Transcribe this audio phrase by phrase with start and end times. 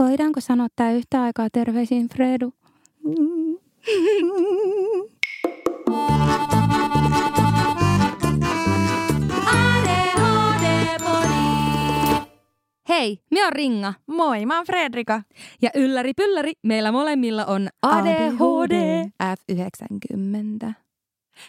[0.00, 2.52] Voidaanko sanoa tämä yhtä aikaa terveisiin Fredu?
[12.88, 13.94] Hei, me on Ringa.
[14.06, 15.22] Moi, mä oon Fredrika.
[15.62, 19.04] Ja ylläri pylläri, meillä molemmilla on ADHD.
[19.22, 20.72] F90.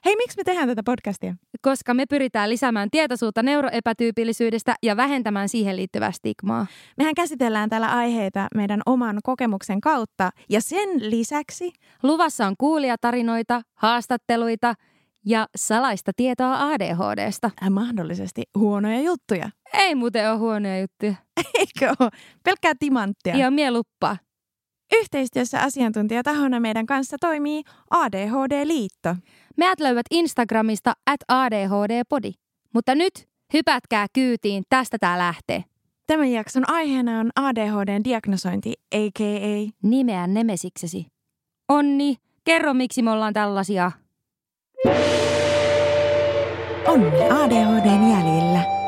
[0.05, 1.35] Hei, miksi me tehdään tätä podcastia?
[1.61, 6.67] Koska me pyritään lisäämään tietoisuutta neuroepätyypillisyydestä ja vähentämään siihen liittyvää stigmaa.
[6.97, 11.73] Mehän käsitellään täällä aiheita meidän oman kokemuksen kautta ja sen lisäksi
[12.03, 14.73] Luvassa on kuulijatarinoita, haastatteluita
[15.25, 17.51] ja salaista tietoa ADHDsta.
[17.63, 19.49] äh, mahdollisesti huonoja juttuja.
[19.73, 21.13] Ei muuten ole huonoja juttuja.
[21.59, 22.09] Eikö ole?
[22.43, 23.35] Pelkkää timanttia.
[23.35, 24.17] Ihan mieluppaa.
[24.91, 29.15] Yhteistyössä asiantuntijatahona meidän kanssa toimii ADHD-liitto.
[29.57, 32.31] Meät löydät Instagramista at ADHD-podi.
[32.73, 33.13] Mutta nyt
[33.53, 35.63] hypätkää kyytiin, tästä tää lähtee.
[36.07, 39.71] Tämän jakson aiheena on ADHDn diagnosointi, a.k.a.
[39.83, 41.05] Nimeä nemesiksesi.
[41.70, 43.91] Onni, kerro miksi me ollaan tällaisia.
[46.87, 48.80] Onni ADHDn jäljillä.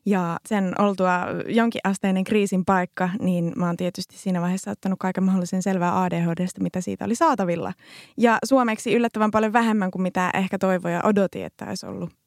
[0.05, 5.63] Ja sen oltua jonkinasteinen kriisin paikka, niin mä oon tietysti siinä vaiheessa ottanut kaiken mahdollisen
[5.63, 7.73] selvää ADHDsta, mitä siitä oli saatavilla.
[8.17, 12.18] Ja suomeksi yllättävän paljon vähemmän kuin mitä ehkä toivoja ja odotin, että olisi ollut.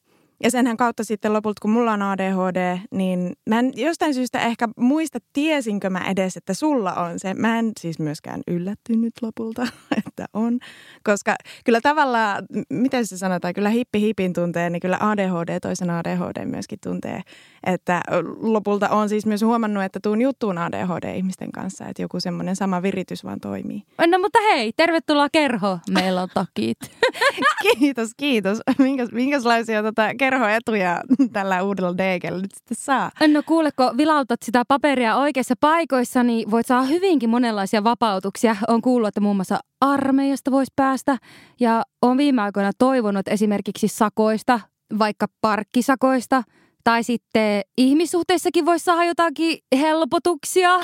[0.42, 4.68] Ja senhän kautta sitten lopulta, kun mulla on ADHD, niin mä en jostain syystä ehkä
[4.76, 7.34] muista, tiesinkö mä edes, että sulla on se.
[7.34, 9.66] Mä en siis myöskään yllättynyt lopulta,
[10.06, 10.58] että on.
[11.04, 16.44] Koska kyllä tavallaan, miten se sanotaan, kyllä hippi hipin tuntee, niin kyllä ADHD toisen ADHD
[16.44, 17.20] myöskin tuntee.
[17.66, 18.00] Että
[18.40, 23.24] lopulta on siis myös huomannut, että tuun juttuun ADHD-ihmisten kanssa, että joku semmoinen sama viritys
[23.24, 23.82] vaan toimii.
[24.06, 25.78] No mutta hei, tervetuloa kerho.
[25.90, 26.78] Meillä on takit.
[27.78, 28.58] Kiitos, kiitos.
[28.78, 31.00] Minkäs, minkälaisia tota kerhoetuja
[31.32, 33.10] tällä uudella DGllä nyt sitten saa?
[33.32, 38.56] No kuule, kun vilautat sitä paperia oikeissa paikoissa, niin voit saada hyvinkin monenlaisia vapautuksia.
[38.68, 41.16] On kuullut, että muun muassa armeijasta voisi päästä.
[41.60, 44.60] Ja on viime aikoina toivonut esimerkiksi sakoista,
[44.98, 46.42] vaikka parkkisakoista.
[46.84, 50.80] Tai sitten ihmissuhteissakin voisi saada jotakin helpotuksia.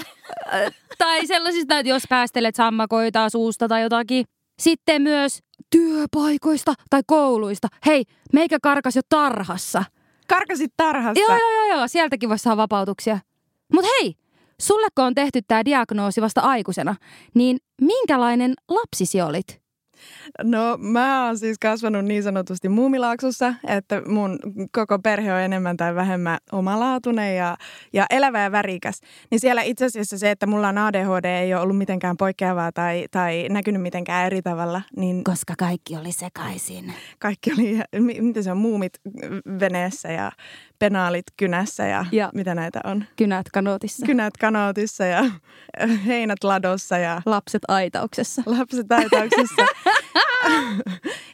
[0.99, 4.25] tai sellaisista, että jos päästelet sammakoita suusta tai jotakin.
[4.63, 5.39] Sitten myös
[5.71, 7.69] työpaikoista tai kouluista.
[7.87, 9.85] Hei, meikä karkas jo tarhassa.
[10.29, 11.21] Karkasit tarhassa.
[11.21, 11.89] Joo, joo, joo, joo.
[11.89, 13.19] Sieltäkin voisi saada vapautuksia.
[13.73, 14.15] Mutta hei,
[14.61, 16.95] sulle kun on tehty tämä diagnoosi vasta aikuisena,
[17.35, 19.68] niin minkälainen lapsisi olit?
[20.43, 24.39] No mä oon siis kasvanut niin sanotusti muumilaaksossa, että mun
[24.73, 27.57] koko perhe on enemmän tai vähemmän omalaatuinen ja,
[27.93, 29.01] ja elävä ja värikäs.
[29.31, 33.07] Niin siellä itse asiassa se, että mulla on ADHD ei ole ollut mitenkään poikkeavaa tai,
[33.11, 34.83] tai näkynyt mitenkään eri tavalla.
[34.97, 36.93] Niin Koska kaikki oli sekaisin.
[37.19, 37.81] kaikki oli,
[38.21, 38.93] miten se on, muumit
[39.61, 40.33] veneessä ja
[40.79, 43.05] penaalit kynässä ja, Ja- mitä näitä on.
[43.17, 44.07] Kynät kanootissa.
[44.07, 45.25] Kynät kanootissa ja
[46.07, 48.43] heinät ladossa ja Lapset aitauksessa.
[48.47, 49.63] lapset aitauksissa.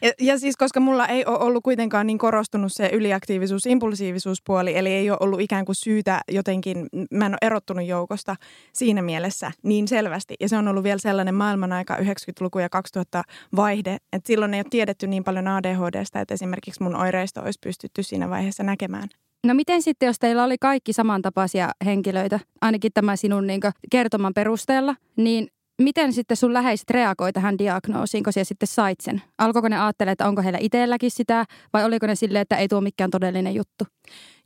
[0.03, 4.89] ja, ja siis koska mulla ei ole ollut kuitenkaan niin korostunut se yliaktiivisuus, impulsiivisuuspuoli, eli
[4.93, 8.37] ei ole ollut ikään kuin syytä jotenkin, mä en ole erottunut joukosta
[8.73, 10.35] siinä mielessä niin selvästi.
[10.41, 13.23] Ja se on ollut vielä sellainen maailman aika 90-luku ja 2000
[13.57, 18.03] vaihde, että silloin ei ole tiedetty niin paljon ADHDsta, että esimerkiksi mun oireisto olisi pystytty
[18.03, 19.09] siinä vaiheessa näkemään.
[19.45, 23.61] No miten sitten, jos teillä oli kaikki samantapaisia henkilöitä, ainakin tämä sinun niin
[23.91, 25.49] kertoman perusteella, niin
[25.83, 29.23] miten sitten sun läheiset reagoi tähän diagnoosiin, kun siellä sitten sait sen?
[29.39, 32.81] Alkoiko ne ajattelemaan, että onko heillä itselläkin sitä, vai oliko ne silleen, että ei tuo
[32.81, 33.85] mikään todellinen juttu?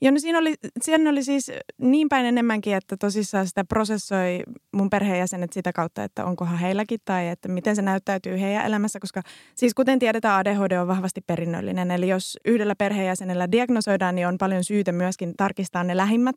[0.00, 4.42] Joo, no siinä oli, siinä oli siis niin päin enemmänkin, että tosissaan sitä prosessoi
[4.72, 9.22] mun perheenjäsenet sitä kautta, että onkohan heilläkin tai että miten se näyttäytyy heidän elämässä, koska
[9.54, 11.90] siis kuten tiedetään, ADHD on vahvasti perinnöllinen.
[11.90, 16.36] Eli jos yhdellä perheenjäsenellä diagnosoidaan, niin on paljon syytä myöskin tarkistaa ne lähimmät,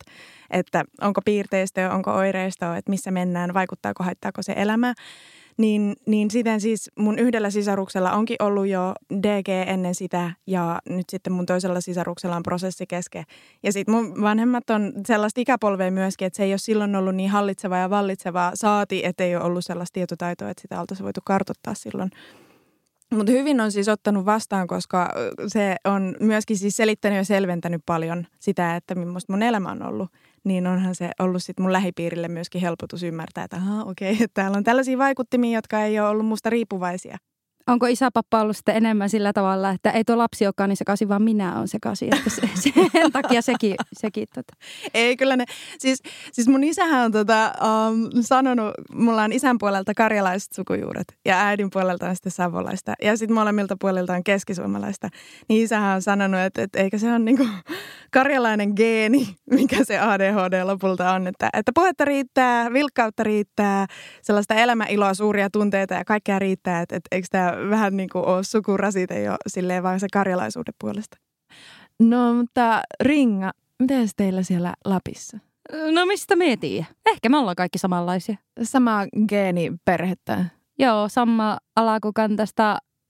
[0.50, 4.94] että onko piirteistöä, onko oireistoa, että missä mennään, vaikuttaako, haittaako se elämää.
[5.58, 8.94] Niin, niin siten siis mun yhdellä sisaruksella onkin ollut jo
[9.24, 13.24] DG ennen sitä ja nyt sitten mun toisella sisaruksella on prosessi kesken.
[13.64, 17.30] Ja sitten mun vanhemmat on sellaista ikäpolvea myöskin, että se ei ole silloin ollut niin
[17.30, 21.74] hallitseva ja vallitsevaa saati, että ei ole ollut sellaista tietotaitoa, että sitä oltaisiin voitu kartoittaa
[21.74, 22.12] silloin.
[23.16, 25.10] Mutta hyvin on siis ottanut vastaan, koska
[25.48, 30.10] se on myöskin siis selittänyt ja selventänyt paljon sitä, että millaista mun elämä on ollut.
[30.44, 34.64] Niin onhan se ollut sitten mun lähipiirille myöskin helpotus ymmärtää, että okei, että täällä on
[34.64, 37.18] tällaisia vaikuttimia, jotka ei ole ollut musta riippuvaisia.
[37.68, 41.22] Onko isäpappa ollut sitten enemmän sillä tavalla, että ei tuo lapsi olekaan niin sekaisin, vaan
[41.22, 42.16] minä olen sekaisin.
[42.16, 44.54] Että se, sen takia sekin, sekin tota.
[44.94, 45.46] Ei, kyllä ne,
[45.80, 51.46] siis, siis mun isähän on tota, um, sanonut, mulla on isän puolelta karjalaiset sukujuuret ja
[51.48, 55.10] äidin puolelta on sitten savolaista ja sitten molemmilta puolilta on keskisuomalaista.
[55.50, 57.48] Niin isähän on sanonut, että, että eikä se ole niinku
[58.12, 61.28] karjalainen geeni, mikä se ADHD lopulta on.
[61.28, 63.86] Että, että puhetta riittää, vilkkautta riittää,
[64.22, 66.82] sellaista elämäiloa, suuria tunteita ja kaikkea riittää.
[66.82, 71.18] Että, että eikö tämä vähän niin kuin ole sukurasite jo silleen vaan se karjalaisuuden puolesta.
[72.00, 75.38] No, mutta Ringa, miten teillä siellä Lapissa?
[75.92, 76.86] No mistä mietin?
[77.06, 78.38] Ehkä me ollaan kaikki samanlaisia.
[78.64, 80.46] Sama geeniperhettä.
[80.80, 81.58] Joo, sama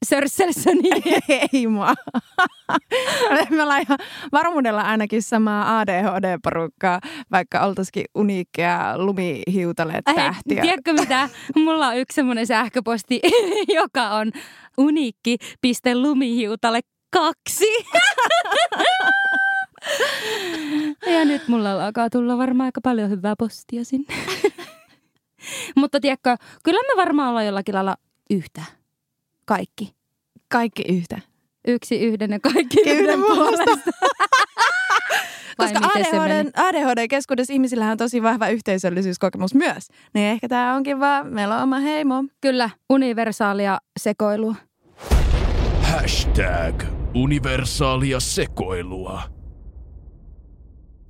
[0.02, 0.90] alakukantasta Sörsselsöni.
[1.54, 1.94] Ei mua.
[3.50, 3.98] Me ollaan ihan
[4.32, 7.00] varmuudella ainakin samaa ADHD-porukkaa,
[7.32, 10.62] vaikka oltaisikin uniikkeja lumihiutaleet tähtiä.
[10.62, 11.30] Tiedätkö mitä?
[11.56, 13.20] Mulla on yksi semmoinen sähköposti,
[13.80, 14.32] joka on
[14.78, 16.80] uniikki.lumihiutale
[17.12, 17.66] kaksi.
[21.16, 24.16] ja nyt mulla alkaa tulla varmaan aika paljon hyvää postia sinne.
[25.76, 27.98] Mutta tiedätkö, kyllä me varmaan ollaan jollakin lailla
[28.30, 28.81] yhtä.
[29.46, 29.94] Kaikki.
[30.52, 31.20] Kaikki yhtä.
[31.68, 33.64] Yksi yhden ja kaikki yhden, Yhden puolesta.
[33.66, 33.92] puolesta.
[35.58, 35.80] Koska?
[35.96, 39.88] ADHD, ADHD-keskuudessa ihmisillä on tosi vahva yhteisöllisyyskokemus myös.
[40.14, 42.24] Niin ehkä tämä onkin vaan, meillä on oma heimo.
[42.42, 44.56] Kyllä, universaalia sekoilua.
[45.82, 46.84] Hashtag
[47.16, 49.41] universaalia sekoilua.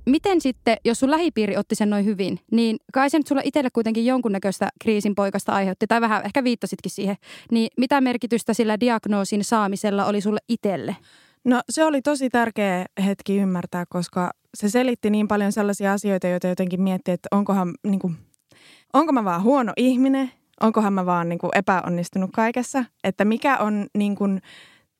[0.06, 3.70] Miten sitten, jos sun lähipiiri otti sen noin hyvin, niin kai se nyt sulle itselle
[3.72, 7.16] kuitenkin jonkunnäköistä kriisin poikasta aiheutti, tai vähän ehkä viittasitkin siihen,
[7.50, 10.96] niin mitä merkitystä sillä diagnoosin saamisella oli sulle itselle?
[11.44, 16.46] No se oli tosi tärkeä hetki ymmärtää, koska se selitti niin paljon sellaisia asioita, joita
[16.46, 18.16] jotenkin mietti, että onkohan, niin kuin,
[18.92, 23.86] onko mä vaan huono ihminen, onkohan mä vaan niin kuin, epäonnistunut kaikessa, että mikä on
[23.98, 24.40] niin kuin,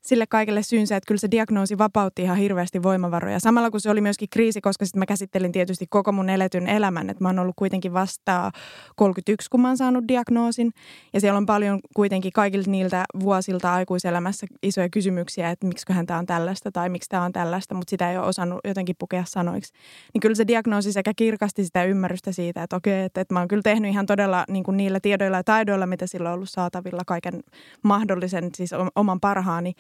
[0.02, 3.40] sille kaikelle syynsä, että kyllä se diagnoosi vapautti ihan hirveästi voimavaroja.
[3.40, 7.11] Samalla kun se oli myöskin kriisi, koska sitten mä käsittelin tietysti koko mun eletyn elämän,
[7.11, 8.50] että mä oon ollut kuitenkin vasta
[8.97, 10.73] 31, kun mä oon saanut diagnoosin.
[11.12, 16.26] Ja siellä on paljon kuitenkin kaikilta niiltä vuosilta aikuiselämässä isoja kysymyksiä, että miksiköhän tämä on
[16.26, 19.73] tällaista tai miksi tämä on tällaista, mutta sitä ei ole osannut jotenkin pukea sanoiksi.
[20.14, 23.49] Niin kyllä se diagnoosi sekä kirkasti sitä ymmärrystä siitä, että okei, että, että mä oon
[23.49, 27.02] kyllä tehnyt ihan todella niin kuin niillä tiedoilla ja taidoilla, mitä sillä on ollut saatavilla
[27.06, 27.40] kaiken
[27.82, 29.75] mahdollisen, siis oman parhaani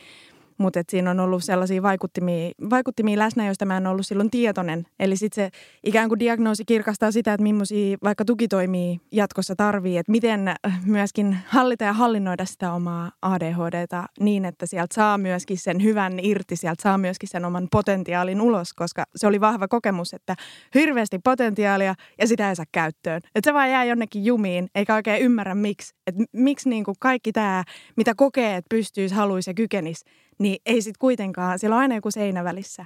[0.58, 4.86] mutta siinä on ollut sellaisia vaikuttimia, vaikuttimia läsnä, joista mä en ollut silloin tietoinen.
[5.00, 5.50] Eli sitten se
[5.84, 10.56] ikään kuin diagnoosi kirkastaa sitä, että millaisia vaikka tukitoimia jatkossa tarvii, että miten äh,
[10.86, 16.56] myöskin hallita ja hallinnoida sitä omaa ADHDta niin, että sieltä saa myöskin sen hyvän irti,
[16.56, 20.36] sieltä saa myöskin sen oman potentiaalin ulos, koska se oli vahva kokemus, että
[20.74, 23.20] hirveästi potentiaalia ja sitä ei saa käyttöön.
[23.34, 25.94] Että se vaan jää jonnekin jumiin, eikä oikein ymmärrä miksi.
[26.06, 27.64] Että miksi niin kuin kaikki tämä,
[27.96, 30.04] mitä kokee, että pystyisi, haluaisi ja kykenisi,
[30.42, 32.84] niin ei sitten kuitenkaan, siellä on aina joku seinä välissä.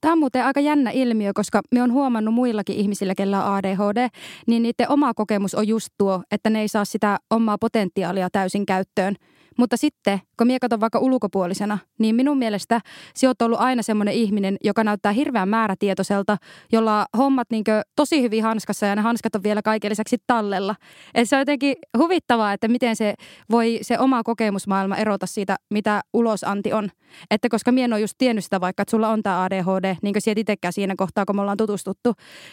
[0.00, 4.08] Tämä on muuten aika jännä ilmiö, koska me on huomannut muillakin ihmisillä, kellä on ADHD,
[4.46, 8.66] niin niiden oma kokemus on just tuo, että ne ei saa sitä omaa potentiaalia täysin
[8.66, 9.16] käyttöön.
[9.60, 12.80] Mutta sitten, kun minä katson vaikka ulkopuolisena, niin minun mielestä
[13.14, 16.36] sinä olet ollut aina semmoinen ihminen, joka näyttää hirveän määrätietoiselta,
[16.72, 17.64] jolla hommat niin
[17.96, 20.74] tosi hyvin hanskassa ja ne hanskat on vielä kaiken lisäksi tallella.
[21.14, 23.14] Et se on jotenkin huvittavaa, että miten se
[23.50, 26.90] voi se oma kokemusmaailma erota siitä, mitä ulosanti on.
[27.30, 30.14] Että koska minä en ole just tiennyt sitä vaikka, että sulla on tämä ADHD, niin
[30.14, 32.12] kuin itsekään siinä kohtaa, kun me ollaan tutustuttu,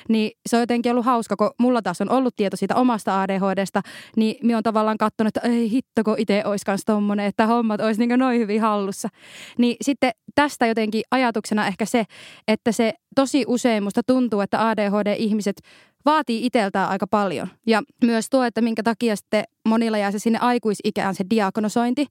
[0.09, 3.81] niin se on jotenkin ollut hauska, kun mulla taas on ollut tieto siitä omasta ADHDsta,
[4.15, 6.65] niin minä on tavallaan katsonut, että ei hitto, kun itse olisi
[6.97, 9.09] tommonen, että hommat olisi niin noin hyvin hallussa.
[9.57, 12.03] Niin sitten tästä jotenkin ajatuksena ehkä se,
[12.47, 15.55] että se tosi usein musta tuntuu, että ADHD-ihmiset
[16.05, 17.47] vaatii iteltään aika paljon.
[17.67, 22.05] Ja myös tuo, että minkä takia sitten monilla jää se sinne aikuisikään se diagnosointi,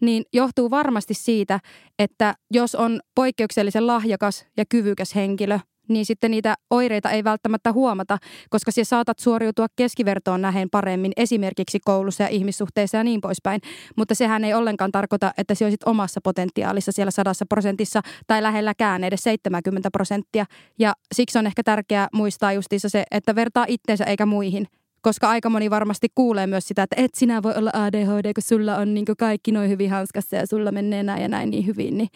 [0.00, 1.60] niin johtuu varmasti siitä,
[1.98, 5.58] että jos on poikkeuksellisen lahjakas ja kyvykäs henkilö,
[5.92, 8.18] niin sitten niitä oireita ei välttämättä huomata,
[8.50, 13.60] koska siellä saatat suoriutua keskivertoon nähen paremmin esimerkiksi koulussa ja ihmissuhteissa ja niin poispäin.
[13.96, 19.04] Mutta sehän ei ollenkaan tarkoita, että se olisit omassa potentiaalissa siellä sadassa prosentissa tai lähelläkään
[19.04, 20.46] edes 70 prosenttia.
[20.78, 24.66] Ja siksi on ehkä tärkeää muistaa justiinsa se, että vertaa itteensä eikä muihin
[25.02, 28.76] koska aika moni varmasti kuulee myös sitä, että et sinä voi olla ADHD, kun sulla
[28.76, 32.08] on niin kaikki noin hyvin hanskassa ja sulla menee näin ja näin niin hyvin, niin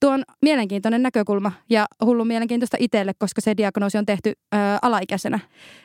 [0.00, 5.38] Tuo on mielenkiintoinen näkökulma ja hullu mielenkiintoista itselle, koska se diagnoosi on tehty ö, alaikäisenä.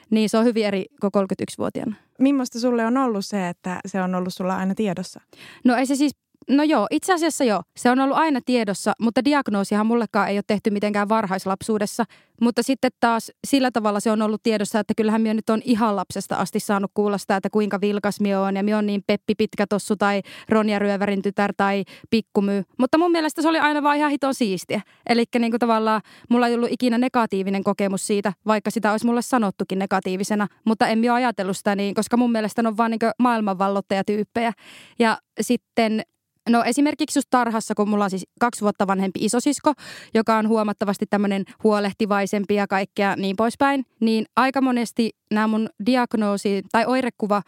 [0.10, 1.96] Niin se on hyvin eri kuin 31-vuotiaana.
[2.20, 5.22] Mimmosta sulle on ollut se, että se on ollut sulla aina tiedossa?
[5.64, 6.16] No ei se siis
[6.52, 7.62] No joo, itse asiassa joo.
[7.78, 12.06] Se on ollut aina tiedossa, mutta diagnoosihan mullekaan ei ole tehty mitenkään varhaislapsuudessa.
[12.42, 15.96] Mutta sitten taas sillä tavalla se on ollut tiedossa, että kyllähän minä nyt on ihan
[15.96, 18.56] lapsesta asti saanut kuulla sitä, että kuinka vilkas minä on.
[18.56, 22.64] Ja minä on niin Peppi Pitkätossu tai Ronja Ryövärin tytär tai Pikkumy.
[22.78, 24.82] Mutta mun mielestä se oli aina vaan ihan hiton siistiä.
[25.10, 29.80] Eli niin tavallaan mulla ei ollut ikinä negatiivinen kokemus siitä, vaikka sitä olisi mulle sanottukin
[29.80, 30.48] negatiivisena.
[30.66, 34.54] Mutta en minä ajatellut sitä niin, koska mun mielestä ne on vaan niin maailmanvallottajatyyppejä.
[35.00, 36.02] Ja sitten
[36.50, 39.74] No esimerkiksi just tarhassa, kun mulla on siis kaksi vuotta vanhempi isosisko,
[40.14, 46.62] joka on huomattavasti tämmöinen huolehtivaisempi ja kaikkea niin poispäin, niin aika monesti nämä mun diagnoosi
[46.72, 47.42] tai oirekuva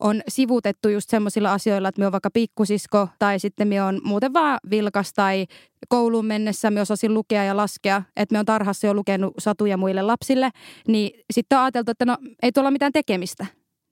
[0.00, 4.32] on sivutettu just semmoisilla asioilla, että me on vaikka pikkusisko tai sitten me on muuten
[4.32, 5.46] vaan vilkas tai
[5.88, 10.02] kouluun mennessä me osasin lukea ja laskea, että me on tarhassa jo lukenut satuja muille
[10.02, 10.50] lapsille,
[10.88, 13.46] niin sitten on ajateltu, että no ei tuolla mitään tekemistä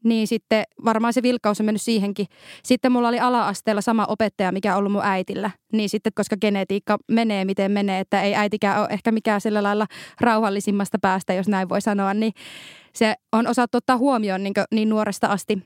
[0.08, 2.26] niin sitten varmaan se vilkkaus on mennyt siihenkin.
[2.64, 5.50] Sitten mulla oli ala-asteella sama opettaja, mikä on ollut mun äitillä.
[5.72, 9.86] Niin sitten, koska genetiikka menee miten menee, että ei äitikään ole ehkä mikään sillä lailla
[10.20, 12.32] rauhallisimmasta päästä, jos näin voi sanoa, niin
[12.92, 15.58] se on osattu ottaa huomioon niin, niin nuoresta asti.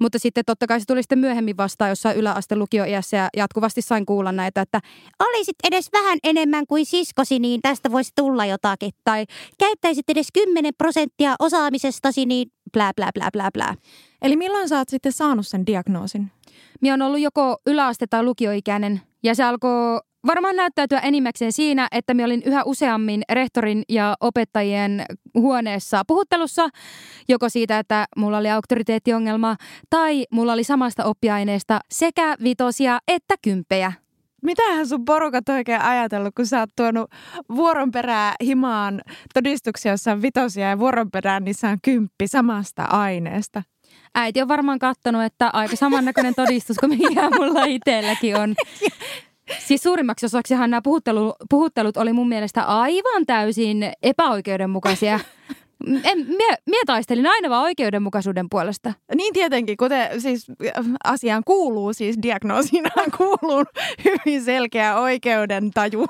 [0.00, 4.06] Mutta sitten totta kai se tuli sitten myöhemmin vastaan jossain yläaste lukioiässä ja jatkuvasti sain
[4.06, 4.80] kuulla näitä, että
[5.20, 8.90] olisit edes vähän enemmän kuin siskosi, niin tästä voisi tulla jotakin.
[9.04, 9.24] Tai
[9.58, 13.74] käyttäisit edes 10 prosenttia osaamisestasi, niin blää, blää, blää, blää, blää.
[14.22, 16.30] Eli milloin sä oot sitten saanut sen diagnoosin?
[16.80, 22.14] Minä on ollut joko yläaste- tai lukioikäinen ja se alkoi varmaan näyttäytyä enimmäkseen siinä, että
[22.14, 25.04] minä olin yhä useammin rehtorin ja opettajien
[25.34, 26.68] huoneessa puhuttelussa,
[27.28, 29.56] joko siitä, että mulla oli auktoriteettiongelma
[29.90, 33.92] tai mulla oli samasta oppiaineesta sekä vitosia että kymppejä.
[34.42, 37.10] Mitähän sun porukat oikein ajatellut, kun sä oot tuonut
[37.56, 39.00] vuoron perään himaan
[39.34, 43.62] todistuksia, jossa on vitosia ja vuoron perään niissä on kymppi samasta aineesta?
[44.14, 48.54] Äiti on varmaan kattonut, että aika samannäköinen todistus kuin mikä mulla itselläkin on.
[49.58, 55.20] Siis suurimmaksi osaksihan nämä puhuttelu, puhuttelut oli mun mielestä aivan täysin epäoikeudenmukaisia.
[56.04, 58.92] En, mie, mie taistelin aina vaan oikeudenmukaisuuden puolesta.
[59.14, 60.46] Niin tietenkin, kuten siis
[61.04, 63.64] asiaan kuuluu, siis diagnoosiinaan kuuluu
[64.04, 66.06] hyvin selkeä oikeudentaju.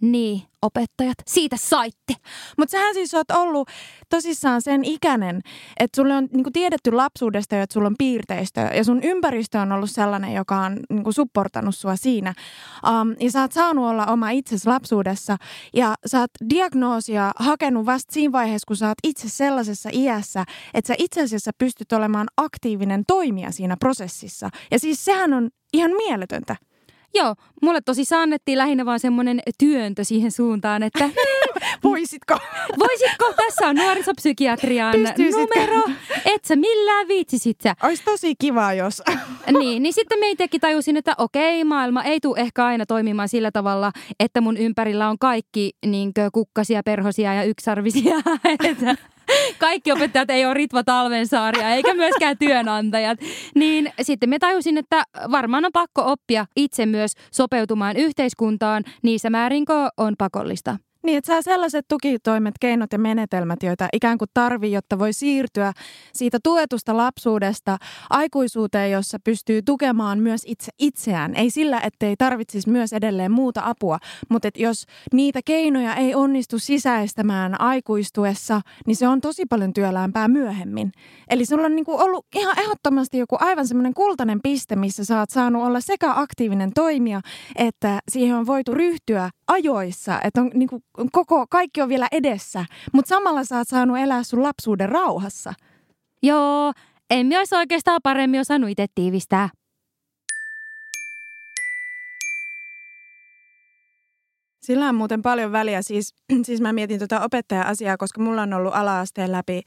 [0.00, 2.14] Niin, opettajat, siitä saitte.
[2.58, 3.68] Mutta sähän siis oot ollut
[4.08, 5.40] tosissaan sen ikäinen,
[5.80, 9.72] että sulle on niinku tiedetty lapsuudesta jo, että sulla on piirteistö ja sun ympäristö on
[9.72, 12.34] ollut sellainen, joka on niinku supportanut sua siinä.
[12.88, 15.36] Um, ja sä oot saanut olla oma itsesi lapsuudessa
[15.74, 20.88] ja sä oot diagnoosia hakenut vasta siinä vaiheessa, kun sä oot itse sellaisessa iässä, että
[20.88, 24.50] sä itse asiassa pystyt olemaan aktiivinen toimija siinä prosessissa.
[24.70, 26.56] Ja siis sehän on ihan mieletöntä.
[27.14, 31.10] Joo, mulle tosi annettiin lähinnä vaan semmoinen työntö siihen suuntaan, että
[31.84, 32.38] Voisitko?
[32.78, 34.94] voisitko, tässä on nuorisopsykiatrian
[35.30, 35.82] numero,
[36.24, 37.74] et sä millään viitsisit sä.
[37.82, 39.02] Olisi tosi kiva, jos...
[39.58, 43.92] Niin, niin sitten meitäkin tajusin, että okei, maailma ei tule ehkä aina toimimaan sillä tavalla,
[44.20, 48.16] että mun ympärillä on kaikki niinkö, kukkasia, perhosia ja yksarvisia.
[48.64, 48.96] Että
[49.58, 53.18] kaikki opettajat ei ole Ritva Talvensaaria eikä myöskään työnantajat.
[53.54, 59.64] Niin sitten me tajusin, että varmaan on pakko oppia itse myös sopeutumaan yhteiskuntaan niissä määrin,
[59.96, 60.76] on pakollista.
[61.02, 65.72] Niin, että saa sellaiset tukitoimet, keinot ja menetelmät, joita ikään kuin tarvii, jotta voi siirtyä
[66.12, 67.78] siitä tuetusta lapsuudesta
[68.10, 71.34] aikuisuuteen, jossa pystyy tukemaan myös itse itseään.
[71.34, 76.58] Ei sillä, ettei tarvitsisi myös edelleen muuta apua, mutta et jos niitä keinoja ei onnistu
[76.58, 80.92] sisäistämään aikuistuessa, niin se on tosi paljon työlämpää myöhemmin.
[81.30, 85.30] Eli sulla on niinku ollut ihan ehdottomasti joku aivan semmoinen kultainen piste, missä sä oot
[85.30, 87.20] saanut olla sekä aktiivinen toimija,
[87.56, 93.08] että siihen on voitu ryhtyä ajoissa, että on niinku koko, kaikki on vielä edessä, mutta
[93.08, 95.54] samalla sä oot saanut elää sun lapsuuden rauhassa.
[96.22, 96.72] Joo,
[97.10, 99.48] en mä olisi oikeastaan paremmin osannut itse tiivistää.
[104.62, 105.82] Sillä on muuten paljon väliä.
[105.82, 106.14] Siis,
[106.46, 109.62] siis mä mietin tuota opettaja-asiaa, koska mulla on ollut ala-asteen läpi,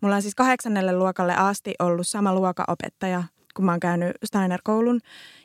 [0.00, 3.24] mulla on siis kahdeksannelle luokalle asti ollut sama luokaopettaja,
[3.58, 5.00] kun mä oon käynyt Steiner-koulun.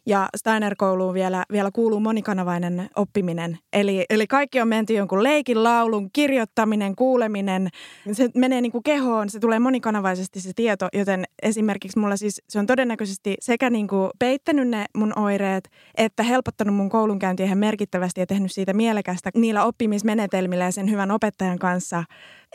[0.06, 3.58] Ja Steiner-kouluun vielä, vielä kuuluu monikanavainen oppiminen.
[3.74, 7.70] Eli, eli kaikki on menty jonkun leikin, laulun, kirjoittaminen, kuuleminen.
[8.12, 12.60] Se menee niin kuin kehoon, se tulee monikanavaisesti se tieto, joten esimerkiksi mulla siis se
[12.60, 18.20] on todennäköisesti sekä niin kuin peittänyt ne mun oireet, että helpottanut mun koulunkäyntiä ihan merkittävästi
[18.20, 22.04] ja tehnyt siitä mielekästä niillä oppimismenetelmillä ja sen hyvän opettajan kanssa.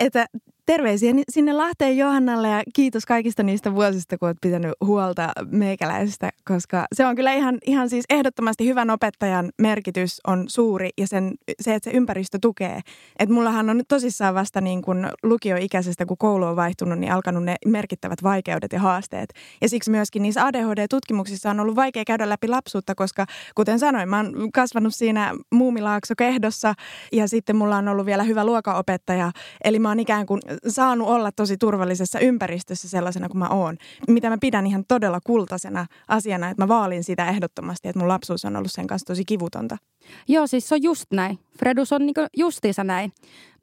[0.00, 0.26] Että
[0.72, 6.86] terveisiä sinne Lahteen Johannalle ja kiitos kaikista niistä vuosista, kun olet pitänyt huolta meikäläisestä, koska
[6.94, 11.74] se on kyllä ihan, ihan siis ehdottomasti hyvän opettajan merkitys on suuri ja sen, se,
[11.74, 12.80] että se ympäristö tukee.
[13.18, 17.44] Et mullahan on nyt tosissaan vasta niin kuin lukioikäisestä, kun koulu on vaihtunut, niin alkanut
[17.44, 19.30] ne merkittävät vaikeudet ja haasteet.
[19.60, 24.16] Ja siksi myöskin niissä ADHD-tutkimuksissa on ollut vaikea käydä läpi lapsuutta, koska kuten sanoin, mä
[24.16, 26.74] oon kasvanut siinä Muumilaakso-kehdossa
[27.12, 29.30] ja sitten mulla on ollut vielä hyvä luokaopettaja.
[29.64, 33.76] Eli mä oon ikään kuin saanut olla tosi turvallisessa ympäristössä sellaisena kuin mä oon.
[34.08, 38.44] Mitä mä pidän ihan todella kultaisena asiana, että mä vaalin sitä ehdottomasti, että mun lapsuus
[38.44, 39.76] on ollut sen kanssa tosi kivutonta.
[40.28, 41.38] Joo, siis se on just näin.
[41.58, 43.12] Fredus on niinku justiinsa näin.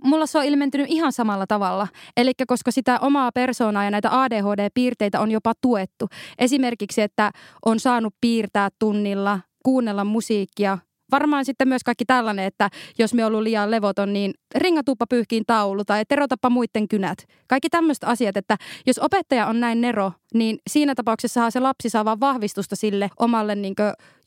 [0.03, 1.87] Mulla se on ilmentynyt ihan samalla tavalla.
[2.17, 6.07] Eli koska sitä omaa persoonaa ja näitä ADHD-piirteitä on jopa tuettu.
[6.39, 7.31] Esimerkiksi, että
[7.65, 10.77] on saanut piirtää tunnilla, kuunnella musiikkia,
[11.11, 15.85] Varmaan sitten myös kaikki tällainen, että jos me ollut liian levoton, niin ringatuppa pyyhkiin taulu
[15.85, 17.17] tai terotappa muiden kynät.
[17.47, 22.05] Kaikki tämmöiset asiat, että jos opettaja on näin nero, niin siinä tapauksessa se lapsi saa
[22.05, 23.75] vaan vahvistusta sille omalle niin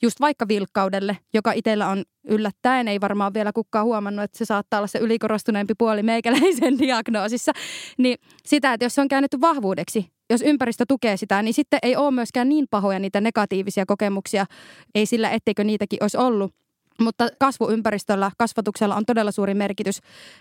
[0.02, 2.88] just vaikka vilkkaudelle, joka itsellä on yllättäen.
[2.88, 7.52] Ei varmaan vielä kukaan huomannut, että se saattaa olla se ylikorostuneempi puoli meikäläisen diagnoosissa.
[7.98, 11.96] Niin sitä, että jos se on käännetty vahvuudeksi, jos ympäristö tukee sitä, niin sitten ei
[11.96, 14.46] ole myöskään niin pahoja niitä negatiivisia kokemuksia.
[14.94, 16.52] Ei sillä, etteikö niitäkin olisi ollut.
[17.00, 20.00] Mutta kasvuympäristöllä, kasvatuksella on todella suuri merkitys.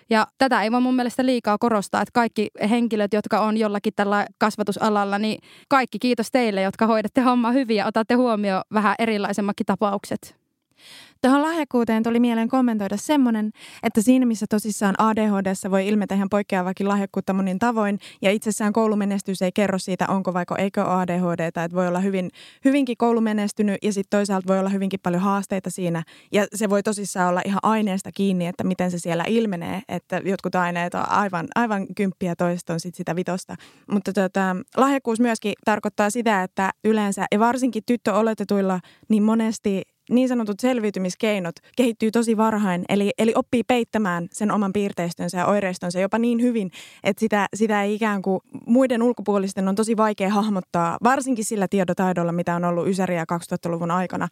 [0.10, 4.28] Ja tätä ei voi mun mielestä liikaa korostaa, että kaikki henkilöt, jotka on jollakin tällä
[4.38, 10.36] kasvatusalalla, niin kaikki kiitos teille, jotka hoidatte hommaa hyvin ja otatte huomioon vähän erilaisemmatkin tapaukset.
[11.22, 13.52] Tuohon lahjakkuuteen tuli mieleen kommentoida semmoinen,
[13.84, 19.42] että siinä missä tosissaan ADHDssa voi ilmetä ihan poikkeavakin lahjakkuutta monin tavoin, ja itsessään koulumenestys
[19.42, 22.30] ei kerro siitä, onko vaiko eikö ADHD, että voi olla hyvin,
[22.66, 27.30] hyvinkin koulumenestynyt, ja sitten toisaalta voi olla hyvinkin paljon haasteita siinä, ja se voi tosissaan
[27.30, 31.88] olla ihan aineesta kiinni, että miten se siellä ilmenee, että jotkut aineet on aivan, aivan
[31.96, 33.56] kymppiä, toista on sitten sitä vitosta.
[33.92, 40.60] Mutta tota, lahjakkuus myöskin tarkoittaa sitä, että yleensä, ja varsinkin tyttöoletetuilla, niin monesti niin sanotut
[40.60, 46.42] selviytymiskeinot kehittyy tosi varhain, eli, eli oppii peittämään sen oman piirteistönsä ja oireistonsa jopa niin
[46.42, 46.72] hyvin,
[47.04, 52.32] että sitä, sitä ei ikään kuin muiden ulkopuolisten on tosi vaikea hahmottaa, varsinkin sillä tiedotaidolla,
[52.32, 54.28] mitä on ollut Ysäriä 2000-luvun aikana.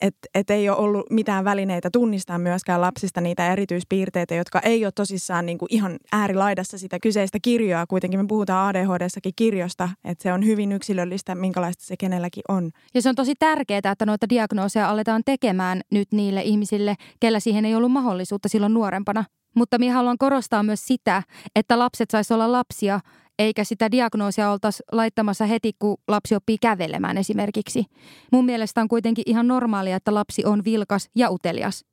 [0.00, 4.92] Että et ei ole ollut mitään välineitä tunnistaa myöskään lapsista niitä erityispiirteitä, jotka ei ole
[4.92, 7.86] tosissaan niin kuin ihan äärilaidassa sitä kyseistä kirjoa.
[7.86, 12.70] Kuitenkin me puhutaan ADHDssakin kirjosta, että se on hyvin yksilöllistä, minkälaista se kenelläkin on.
[12.94, 17.64] Ja se on tosi tärkeää, että noita diagnooseja aletaan tekemään nyt niille ihmisille, kellä siihen
[17.64, 19.24] ei ollut mahdollisuutta silloin nuorempana.
[19.56, 21.22] Mutta minä haluan korostaa myös sitä,
[21.56, 23.00] että lapset saisi olla lapsia,
[23.38, 27.84] eikä sitä diagnoosia oltaisi laittamassa heti, kun lapsi oppii kävelemään esimerkiksi.
[28.32, 31.84] Mun mielestä on kuitenkin ihan normaalia, että lapsi on vilkas ja utelias.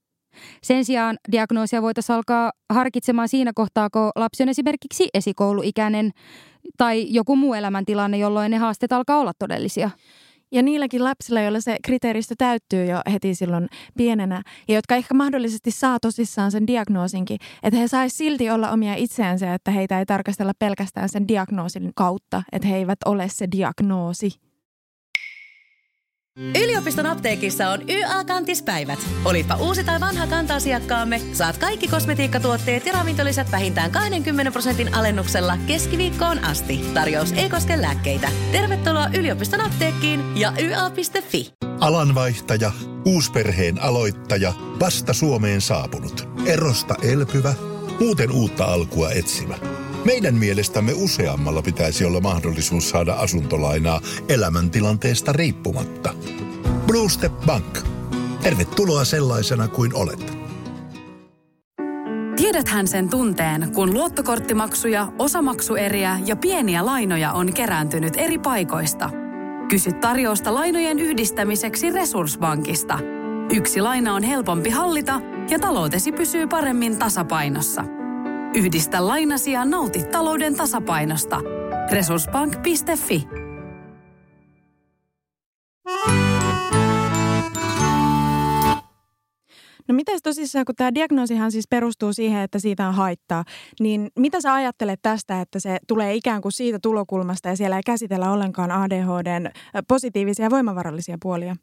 [0.63, 6.11] Sen sijaan diagnoosia voitaisiin alkaa harkitsemaan siinä kohtaa, kun lapsi on esimerkiksi esikouluikäinen
[6.77, 9.89] tai joku muu elämäntilanne, jolloin ne haasteet alkaa olla todellisia.
[10.51, 15.71] Ja niilläkin lapsilla, joilla se kriteeristö täyttyy jo heti silloin pienenä, ja jotka ehkä mahdollisesti
[15.71, 20.53] saa tosissaan sen diagnoosinkin, että he saisi silti olla omia itseänsä, että heitä ei tarkastella
[20.59, 24.50] pelkästään sen diagnoosin kautta, että he eivät ole se diagnoosi.
[26.39, 28.99] Yliopiston apteekissa on YA-kantispäivät.
[29.25, 36.39] Olipa uusi tai vanha kanta-asiakkaamme, saat kaikki kosmetiikkatuotteet ja ravintolisät vähintään 20 prosentin alennuksella keskiviikkoon
[36.39, 36.79] asti.
[36.93, 38.29] Tarjous ei koske lääkkeitä.
[38.51, 41.53] Tervetuloa yliopiston apteekkiin ja YA.fi.
[41.79, 42.71] Alanvaihtaja,
[43.05, 47.53] uusperheen aloittaja, vasta Suomeen saapunut, erosta elpyvä,
[47.99, 49.55] muuten uutta alkua etsimä.
[50.05, 56.13] Meidän mielestämme useammalla pitäisi olla mahdollisuus saada asuntolainaa elämäntilanteesta riippumatta.
[56.87, 57.79] Blue Step Bank.
[58.43, 60.37] Tervetuloa sellaisena kuin olet.
[62.35, 69.09] Tiedäthän sen tunteen, kun luottokorttimaksuja, osamaksueriä ja pieniä lainoja on kerääntynyt eri paikoista.
[69.69, 72.99] Kysy tarjousta lainojen yhdistämiseksi Resurssbankista.
[73.53, 77.83] Yksi laina on helpompi hallita ja taloutesi pysyy paremmin tasapainossa–
[78.55, 81.41] Yhdistä lainasi ja nauti talouden tasapainosta.
[81.91, 83.27] Resurssbank.fi
[89.87, 93.43] No miten tosissaan, kun tämä diagnoosihan siis perustuu siihen, että siitä on haittaa,
[93.79, 97.83] niin mitä sä ajattelet tästä, että se tulee ikään kuin siitä tulokulmasta ja siellä ei
[97.85, 99.49] käsitellä ollenkaan ADHDn
[99.87, 101.55] positiivisia voimavarallisia puolia?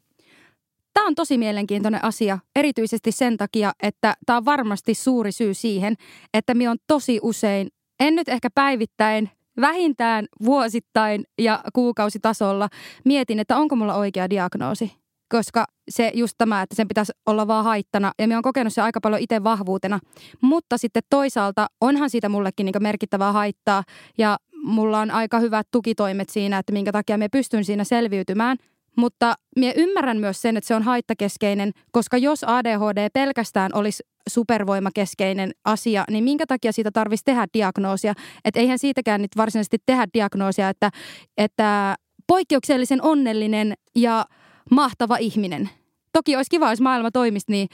[0.99, 5.95] Tämä on tosi mielenkiintoinen asia, erityisesti sen takia, että tämä on varmasti suuri syy siihen,
[6.33, 7.67] että minä on tosi usein,
[7.99, 9.29] en nyt ehkä päivittäin,
[9.61, 12.69] vähintään vuosittain ja kuukausitasolla
[13.05, 14.91] mietin, että onko mulla oikea diagnoosi.
[15.29, 18.81] Koska se just tämä, että sen pitäisi olla vaan haittana ja minä olen kokenut se
[18.81, 19.99] aika paljon itse vahvuutena.
[20.41, 23.83] Mutta sitten toisaalta onhan siitä mullekin niin merkittävää haittaa
[24.17, 28.57] ja mulla on aika hyvät tukitoimet siinä, että minkä takia me pystyn siinä selviytymään–
[28.99, 35.51] mutta minä ymmärrän myös sen, että se on haittakeskeinen, koska jos ADHD pelkästään olisi supervoimakeskeinen
[35.65, 38.13] asia, niin minkä takia siitä tarvitsisi tehdä diagnoosia?
[38.45, 40.89] Että eihän siitäkään nyt varsinaisesti tehdä diagnoosia, että,
[41.37, 41.95] että
[42.27, 44.25] poikkeuksellisen onnellinen ja
[44.71, 45.69] mahtava ihminen.
[46.13, 47.67] Toki olisi kiva, jos maailma toimisi niin,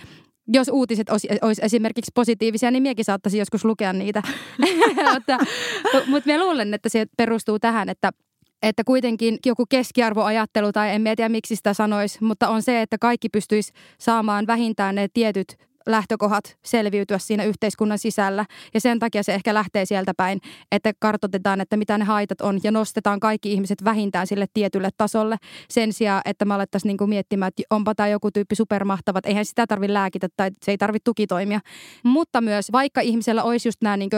[0.47, 4.21] jos uutiset olisi, olisi esimerkiksi positiivisia, niin miekin saattaisi joskus lukea niitä.
[6.07, 8.11] mutta, minä luulen, että se perustuu tähän, että–
[8.63, 13.29] että kuitenkin joku keskiarvoajattelu, tai en tiedä miksi sitä sanoisi, mutta on se, että kaikki
[13.29, 15.55] pystyisi saamaan vähintään ne tietyt
[15.87, 18.45] lähtökohdat selviytyä siinä yhteiskunnan sisällä.
[18.73, 20.41] Ja sen takia se ehkä lähtee sieltä päin,
[20.71, 25.37] että kartoitetaan, että mitä ne haitat on ja nostetaan kaikki ihmiset vähintään sille tietylle tasolle.
[25.69, 29.45] Sen sijaan, että me alettaisiin niinku miettimään, että onpa tämä joku tyyppi supermahtava, että eihän
[29.45, 31.59] sitä tarvitse lääkitä tai se ei tarvitse tukitoimia.
[32.03, 34.15] Mutta myös vaikka ihmisellä olisi just nämä niinku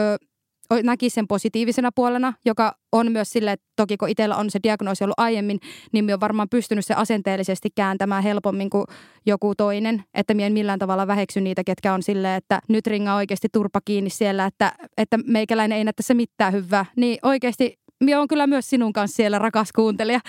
[0.82, 5.04] näkisi sen positiivisena puolena, joka on myös sille, että toki kun itsellä on se diagnoosi
[5.04, 5.58] ollut aiemmin,
[5.92, 8.84] niin minä olen varmaan pystynyt se asenteellisesti kääntämään helpommin kuin
[9.26, 10.04] joku toinen.
[10.14, 13.80] Että minä en millään tavalla väheksy niitä, ketkä on silleen, että nyt ringa oikeasti turpa
[13.84, 16.86] kiinni siellä, että, että meikäläinen ei näe tässä mitään hyvää.
[16.96, 20.20] Niin oikeasti minä on kyllä myös sinun kanssa siellä, rakas kuuntelija.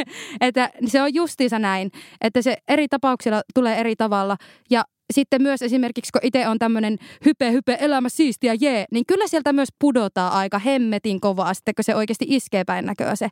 [0.40, 4.36] että se on justiinsa näin, että se eri tapauksilla tulee eri tavalla.
[4.70, 9.26] Ja sitten myös esimerkiksi, kun itse on tämmöinen hype, hype, elämä siistiä, jee, niin kyllä
[9.26, 13.28] sieltä myös pudotaan aika hemmetin kovaa sitten, kun se oikeasti iskee päin näköä se.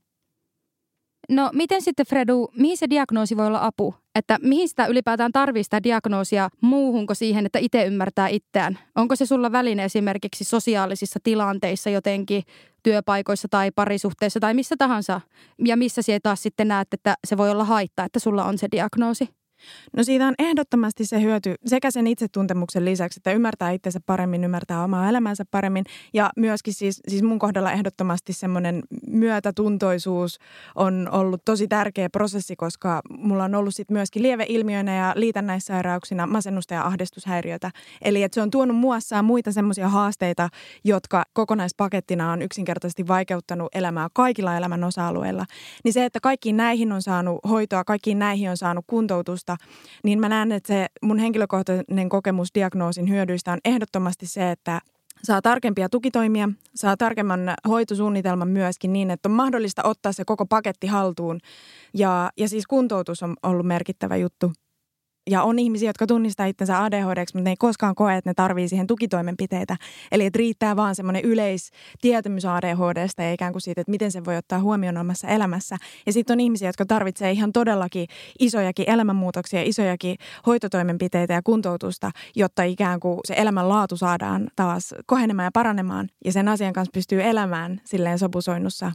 [1.28, 3.94] No miten sitten Fredu, mihin se diagnoosi voi olla apu?
[4.14, 8.78] Että mihin sitä ylipäätään tarvii sitä diagnoosia muuhunko siihen, että itse ymmärtää itseään?
[8.94, 12.42] Onko se sulla väline esimerkiksi sosiaalisissa tilanteissa jotenkin,
[12.82, 15.20] työpaikoissa tai parisuhteissa tai missä tahansa?
[15.64, 18.68] Ja missä siellä taas sitten näet, että se voi olla haitta, että sulla on se
[18.72, 19.28] diagnoosi?
[19.96, 24.84] No siitä on ehdottomasti se hyöty sekä sen itsetuntemuksen lisäksi, että ymmärtää itsensä paremmin, ymmärtää
[24.84, 25.84] omaa elämänsä paremmin.
[26.12, 30.38] Ja myöskin siis, siis mun kohdalla ehdottomasti semmoinen myötätuntoisuus
[30.74, 36.74] on ollut tosi tärkeä prosessi, koska mulla on ollut sit myöskin lieveilmiöinä ja liitännäissairauksina masennusta
[36.74, 37.70] ja ahdistushäiriötä.
[38.02, 40.48] Eli että se on tuonut muassaan muita semmoisia haasteita,
[40.84, 45.44] jotka kokonaispakettina on yksinkertaisesti vaikeuttanut elämää kaikilla elämän osa-alueilla.
[45.84, 50.20] Niin se, että kaikkiin näihin on saanut hoitoa, kaikkiin näihin on saanut kuntoutusta, hoidosta, niin
[50.20, 54.80] mä näen, että se mun henkilökohtainen kokemus diagnoosin hyödyistä on ehdottomasti se, että
[55.22, 60.86] saa tarkempia tukitoimia, saa tarkemman hoitosuunnitelman myöskin niin, että on mahdollista ottaa se koko paketti
[60.86, 61.40] haltuun.
[61.94, 64.52] Ja, ja siis kuntoutus on ollut merkittävä juttu
[65.30, 68.68] ja on ihmisiä, jotka tunnistaa itsensä ADHD, mutta ne ei koskaan koe, että ne tarvii
[68.68, 69.76] siihen tukitoimenpiteitä.
[70.12, 74.36] Eli että riittää vaan semmoinen yleistietämys ADHDsta ja ikään kuin siitä, että miten se voi
[74.36, 75.76] ottaa huomioon omassa elämässä.
[76.06, 78.06] Ja sitten on ihmisiä, jotka tarvitsee ihan todellakin
[78.38, 85.50] isojakin elämänmuutoksia, isojakin hoitotoimenpiteitä ja kuntoutusta, jotta ikään kuin se elämänlaatu saadaan taas kohenemaan ja
[85.54, 86.08] paranemaan.
[86.24, 88.92] Ja sen asian kanssa pystyy elämään silleen sopusoinnussa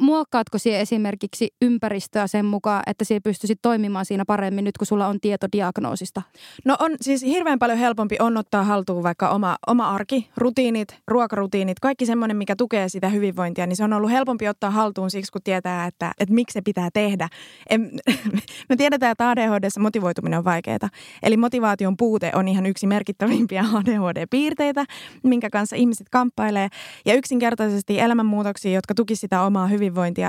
[0.00, 5.06] muokkaatko siihen esimerkiksi ympäristöä sen mukaan, että siellä pystyisit toimimaan siinä paremmin nyt, kun sulla
[5.06, 6.22] on tieto diagnoosista?
[6.64, 11.80] No on siis hirveän paljon helpompi on ottaa haltuun vaikka oma, oma arki, rutiinit, ruokarutiinit,
[11.80, 15.40] kaikki semmoinen, mikä tukee sitä hyvinvointia, niin se on ollut helpompi ottaa haltuun siksi, kun
[15.44, 17.28] tietää, että, että miksi se pitää tehdä.
[17.70, 17.90] En,
[18.68, 20.88] me tiedetään, että ADHDssa motivoituminen on vaikeaa.
[21.22, 24.84] Eli motivaation puute on ihan yksi merkittävimpiä ADHD-piirteitä,
[25.22, 26.68] minkä kanssa ihmiset kamppailee.
[27.06, 29.81] Ja yksinkertaisesti elämänmuutoksia, jotka tukisivat sitä omaa hyvinvointia,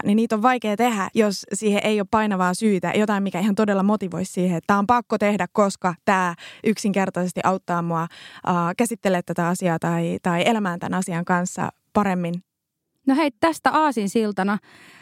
[0.04, 3.84] niin niitä on vaikea tehdä, jos siihen ei ole painavaa syytä, jotain, mikä ihan todella
[3.84, 9.48] motivoisi siihen, että tämä on pakko tehdä, koska tämä yksinkertaisesti auttaa mua äh, käsittelemään tätä
[9.48, 12.34] asiaa tai, tai elämään tämän asian kanssa paremmin.
[13.08, 14.58] No hei, tästä aasin siltana.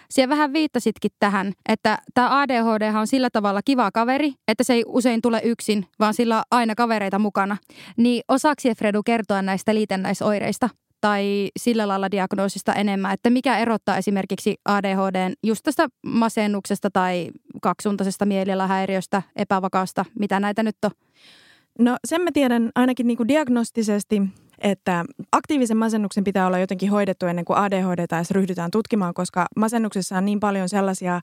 [0.09, 4.83] Siellä vähän viittasitkin tähän, että tämä ADHD on sillä tavalla kiva kaveri, että se ei
[4.87, 7.57] usein tule yksin, vaan sillä on aina kavereita mukana.
[7.97, 10.69] Niin osaako Fredu kertoa näistä liitännäisoireista?
[11.01, 18.25] Tai sillä lailla diagnoosista enemmän, että mikä erottaa esimerkiksi ADHDn just tästä masennuksesta tai kaksisuuntaisesta
[18.25, 20.91] mielialahäiriöstä, epävakaasta, mitä näitä nyt on?
[21.79, 24.21] No sen mä tiedän ainakin niin kuin diagnostisesti,
[24.62, 30.17] että aktiivisen masennuksen pitää olla jotenkin hoidettu ennen kuin ADHD tai ryhdytään tutkimaan, koska masennuksessa
[30.17, 31.21] on niin paljon sellaisia,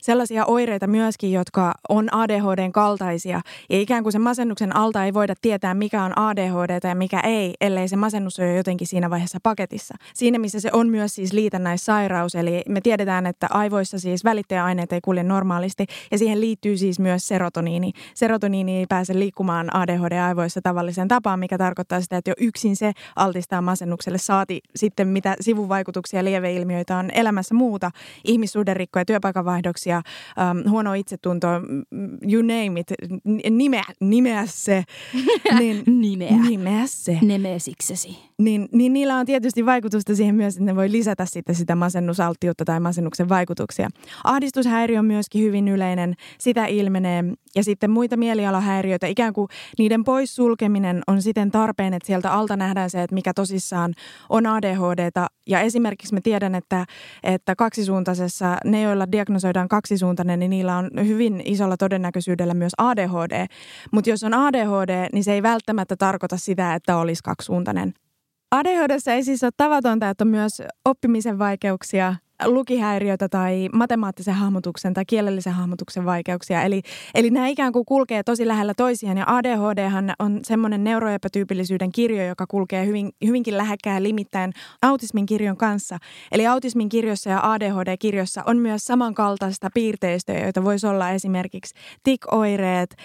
[0.00, 3.40] sellaisia oireita myöskin, jotka on ADHDn kaltaisia.
[3.70, 7.54] Ja ikään kuin sen masennuksen alta ei voida tietää, mikä on ADHD ja mikä ei,
[7.60, 9.94] ellei se masennus ole jotenkin siinä vaiheessa paketissa.
[10.14, 15.00] Siinä, missä se on myös siis liitännäissairaus, eli me tiedetään, että aivoissa siis välittäjäaineet ei
[15.00, 17.92] kulje normaalisti, ja siihen liittyy siis myös serotoniini.
[18.14, 23.62] Serotoniini ei pääse liikkumaan ADHD-aivoissa tavalliseen tapaan, mikä tarkoittaa sitä, että jo yksin se altistaa
[23.62, 24.18] masennukselle.
[24.18, 27.90] Saati sitten mitä sivuvaikutuksia, lieveilmiöitä on elämässä muuta,
[28.24, 31.48] ihmissuhderikkoja, työpaikanvaihdoksia, ähm, huono itsetunto,
[32.32, 32.92] you name it,
[33.50, 34.84] nimeä, nimeä se.
[35.58, 36.36] niin, nimeä.
[36.48, 37.18] Nimeä se.
[37.22, 38.18] Nemesiksesi.
[38.38, 42.64] Niin, niin niillä on tietysti vaikutusta siihen myös, että ne voi lisätä sitten sitä masennusalttiutta
[42.64, 43.88] tai masennuksen vaikutuksia.
[44.24, 47.24] Ahdistushäiriö on myöskin hyvin yleinen, sitä ilmenee.
[47.54, 52.67] Ja sitten muita mielialahäiriöitä, ikään kuin niiden poissulkeminen on siten tarpeen, että sieltä alta nähdään
[52.88, 53.94] se, että mikä tosissaan
[54.28, 55.26] on ADHDta.
[55.46, 56.84] Ja esimerkiksi mä tiedän, että,
[57.22, 63.46] että kaksisuuntaisessa, ne joilla diagnosoidaan kaksisuuntainen, niin niillä on hyvin isolla todennäköisyydellä myös ADHD.
[63.92, 67.94] Mutta jos on ADHD, niin se ei välttämättä tarkoita sitä, että olisi kaksisuuntainen.
[68.50, 75.04] ADHDssa ei siis ole tavatonta, että on myös oppimisen vaikeuksia, lukihäiriötä tai matemaattisen hahmotuksen tai
[75.04, 76.62] kielellisen hahmotuksen vaikeuksia.
[76.62, 76.82] Eli,
[77.14, 82.46] eli nämä ikään kuin kulkee tosi lähellä toisiaan ja ADHD on semmoinen neuroepätyypillisyyden kirjo, joka
[82.46, 85.98] kulkee hyvin, hyvinkin lähekkään limittäin autismin kirjon kanssa.
[86.32, 92.96] Eli autismin kirjossa ja ADHD-kirjossa on myös samankaltaista piirteistöjä, joita voisi olla esimerkiksi tik-oireet,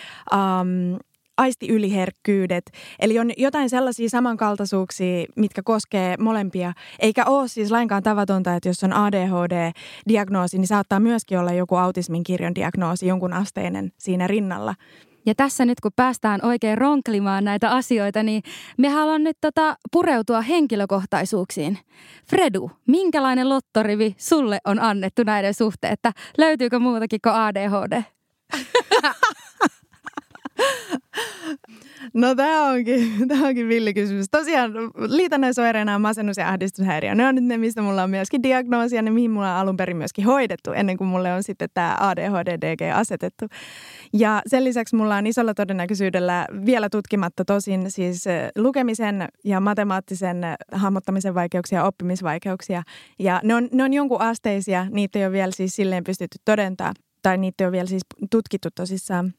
[1.38, 2.64] aistiyliherkkyydet.
[3.00, 6.74] Eli on jotain sellaisia samankaltaisuuksia, mitkä koskee molempia.
[7.00, 12.24] Eikä ole siis lainkaan tavatonta, että jos on ADHD-diagnoosi, niin saattaa myöskin olla joku autismin
[12.24, 14.76] kirjon diagnoosi, jonkun asteinen siinä rinnalla.
[15.26, 18.44] Ja tässä nyt kun päästään oikein ronklimaan näitä asioita, niin
[18.78, 21.78] me haluan nyt tota pureutua henkilökohtaisuuksiin.
[22.30, 28.04] Fredu, minkälainen lottorivi sulle on annettu näiden suhteen, että löytyykö muutakin kuin ADHD?
[32.14, 34.26] No tämä onkin, tämä onkin villi kysymys.
[34.32, 37.16] Tosiaan liitännäisoireena on masennus ja ahdistushäiriö.
[37.16, 39.78] Ne on nyt ne, mistä mulla on myöskin diagnoosi ja ne, mihin mulla on alun
[39.78, 43.46] perin myöskin hoidettu ennen kuin mulle on sitten tämä ADHD-DG asetettu.
[44.14, 48.24] Ja sen lisäksi mulla on isolla todennäköisyydellä vielä tutkimatta tosin siis
[48.58, 50.38] lukemisen ja matemaattisen
[50.72, 52.84] hahmottamisen vaikeuksia oppimisvaikeuksia.
[53.20, 56.94] Ja ne on, ne on jonkun asteisia, niitä ei ole vielä siis silleen pystytty todentaa
[57.22, 59.34] tai niitä ole vielä siis tutkittu tosissaan.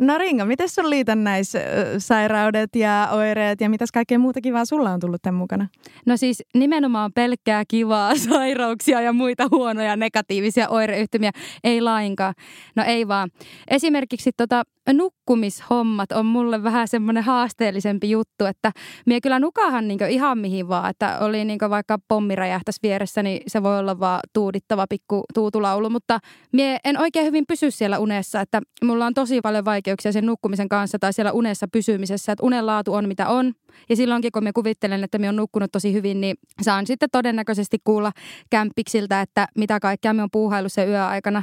[0.00, 5.22] No Ringa, miten sun liitännäissairaudet ja oireet ja mitäs kaikkea muuta kivaa sulla on tullut
[5.22, 5.68] tämän mukana?
[6.06, 11.30] No siis nimenomaan pelkkää kivaa sairauksia ja muita huonoja negatiivisia oireyhtymiä.
[11.64, 12.34] Ei lainkaan.
[12.76, 13.30] No ei vaan.
[13.68, 18.72] Esimerkiksi tota, nukkumishommat on mulle vähän semmoinen haasteellisempi juttu, että
[19.06, 23.42] mie kyllä nukahan niin ihan mihin vaan, että oli niin vaikka pommi räjähtäisi vieressä, niin
[23.46, 26.18] se voi olla vaan tuudittava pikku tuutulaulu, mutta
[26.52, 30.68] mie en oikein hyvin pysy siellä unessa, että mulla on tosi paljon vaikeuksia sen nukkumisen
[30.68, 33.52] kanssa tai siellä unessa pysymisessä, että unen laatu on mitä on
[33.88, 37.78] ja silloinkin kun me kuvittelen, että me on nukkunut tosi hyvin, niin saan sitten todennäköisesti
[37.84, 38.12] kuulla
[38.50, 41.42] kämppiksiltä, että mitä kaikkea me on puuhailu se yöaikana,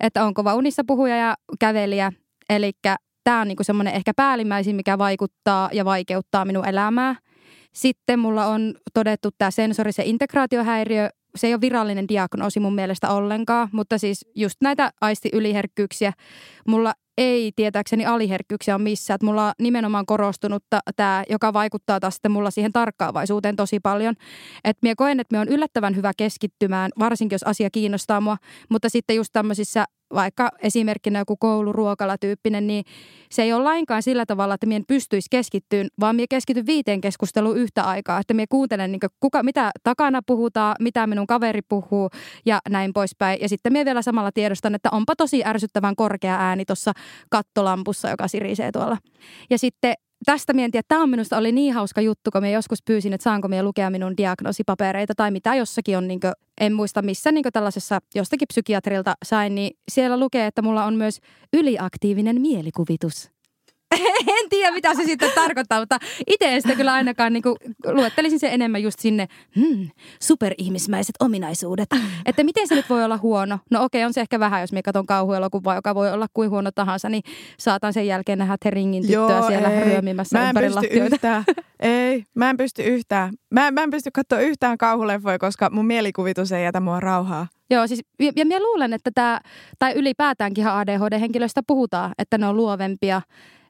[0.00, 2.12] että on kova unissa puhuja ja kävelijä
[2.50, 2.72] Eli
[3.24, 7.14] tämä on niinku semmoinen ehkä päällimmäisin, mikä vaikuttaa ja vaikeuttaa minun elämää.
[7.74, 11.10] Sitten mulla on todettu tämä sensorisen integraatiohäiriö.
[11.36, 16.12] Se ei ole virallinen diagnoosi mun mielestä ollenkaan, mutta siis just näitä aistiyliherkkyyksiä.
[16.66, 19.14] Mulla ei tietääkseni aliherkkyyksiä on missään.
[19.14, 20.64] Että mulla on nimenomaan korostunut
[20.96, 24.14] tämä, joka vaikuttaa taas sitten mulla siihen tarkkaavaisuuteen tosi paljon.
[24.64, 28.36] Että minä koen, että me on yllättävän hyvä keskittymään, varsinkin jos asia kiinnostaa mua.
[28.68, 32.84] Mutta sitten just tämmöisissä vaikka esimerkkinä joku kouluruokalatyyppinen, niin
[33.30, 37.56] se ei ole lainkaan sillä tavalla, että mien pystyisi keskittyyn, vaan minä keskityn viiteen keskusteluun
[37.56, 38.20] yhtä aikaa.
[38.20, 42.10] Että minä kuuntelen, niin kuka, mitä takana puhutaan, mitä minun kaveri puhuu
[42.46, 43.38] ja näin poispäin.
[43.40, 46.92] Ja sitten minä vielä samalla tiedostan, että onpa tosi ärsyttävän korkea ääni tuossa
[47.30, 48.96] kattolampussa, joka sirisee tuolla.
[49.50, 49.94] Ja sitten
[50.24, 53.22] tästä mietin, että tämä on minusta oli niin hauska juttu, kun minä joskus pyysin, että
[53.22, 57.44] saanko minä lukea minun diagnoosipapereita tai mitä jossakin on, niin kuin, en muista missä niin
[57.52, 61.18] tällaisessa jostakin psykiatrilta sain, niin siellä lukee, että mulla on myös
[61.52, 63.37] yliaktiivinen mielikuvitus.
[64.42, 68.38] en tiedä, mitä se sitten tarkoittaa, mutta itse en sitä kyllä ainakaan niin kuin, luettelisin
[68.38, 69.88] se enemmän just sinne hmm,
[70.20, 71.88] superihmismäiset ominaisuudet.
[72.26, 73.58] Että miten se nyt voi olla huono?
[73.70, 76.70] No okei, on se ehkä vähän, jos minä katson kauhuelokuvaa, joka voi olla kuin huono
[76.74, 77.22] tahansa, niin
[77.58, 79.84] saatan sen jälkeen nähdä Teringin tyttöä Joo, siellä ei.
[79.84, 81.14] ryömimässä mä ympäri lattioita.
[81.14, 81.44] Yhtään.
[81.80, 83.32] ei, mä en pysty yhtään.
[83.50, 87.46] Mä, mä en pysty katsoa yhtään kauhuleffoja, koska mun mielikuvitus ei jätä mua rauhaa.
[87.70, 89.40] Joo, siis, ja, ja minä luulen, että tämä,
[89.78, 93.22] tai ylipäätäänkin ADHD-henkilöistä puhutaan, että ne on luovempia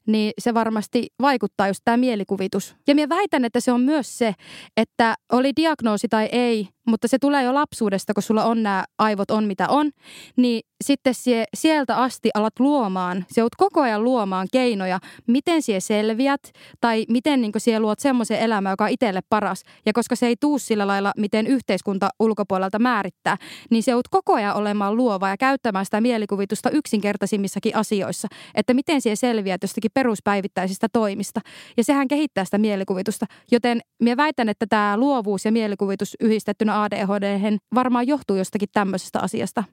[0.08, 2.76] niin se varmasti vaikuttaa just tämä mielikuvitus.
[2.86, 4.34] Ja minä väitän, että se on myös se,
[4.76, 9.30] että oli diagnoosi tai ei, mutta se tulee jo lapsuudesta, kun sulla on nämä aivot
[9.30, 9.90] on mitä on,
[10.36, 15.80] niin sitten sie, sieltä asti alat luomaan, se joudut koko ajan luomaan keinoja, miten sie
[15.80, 16.40] selviät
[16.80, 19.62] tai miten niin sie luot semmoisen elämän, joka on itselle paras.
[19.86, 23.36] Ja koska se ei tuu sillä lailla, miten yhteiskunta ulkopuolelta määrittää,
[23.70, 29.00] niin se joudut koko ajan olemaan luova ja käyttämään sitä mielikuvitusta yksinkertaisimmissakin asioissa, että miten
[29.00, 31.40] sie selviät jostakin peruspäivittäisistä toimista.
[31.76, 37.58] Ja sehän kehittää sitä mielikuvitusta, joten minä väitän, että tämä luovuus ja mielikuvitus yhdistettynä ADHD
[37.74, 39.64] varmaan johtuu jostakin tämmöisestä asiasta.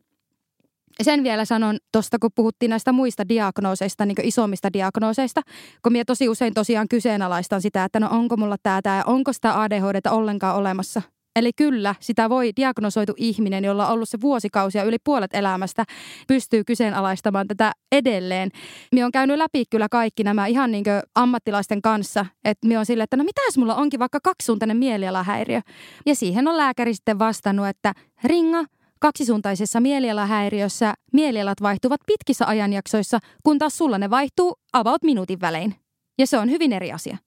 [1.02, 5.42] Sen vielä sanon tuosta, kun puhuttiin näistä muista diagnooseista, niin isommista diagnooseista,
[5.84, 9.62] kun minä tosi usein tosiaan kyseenalaistan sitä, että no onko mulla tämä, tämä onko sitä
[9.62, 11.02] ADHDta ollenkaan olemassa.
[11.36, 15.84] Eli kyllä, sitä voi diagnosoitu ihminen, jolla on ollut se vuosikausia yli puolet elämästä,
[16.28, 18.50] pystyy kyseenalaistamaan tätä edelleen.
[18.92, 20.84] Minä on käynyt läpi kyllä kaikki nämä ihan niin
[21.16, 25.62] ammattilaisten kanssa, että minä on sille, että no mitäs mulla onkin vaikka kaksisuuntainen mielialahäiriö.
[26.06, 27.94] Ja siihen on lääkäri sitten vastannut, että
[28.24, 28.66] ringa,
[29.00, 35.76] kaksisuuntaisessa mielialahäiriössä mielialat vaihtuvat pitkissä ajanjaksoissa, kun taas sulla ne vaihtuu about minuutin välein.
[36.18, 37.18] Ja se on hyvin eri asia.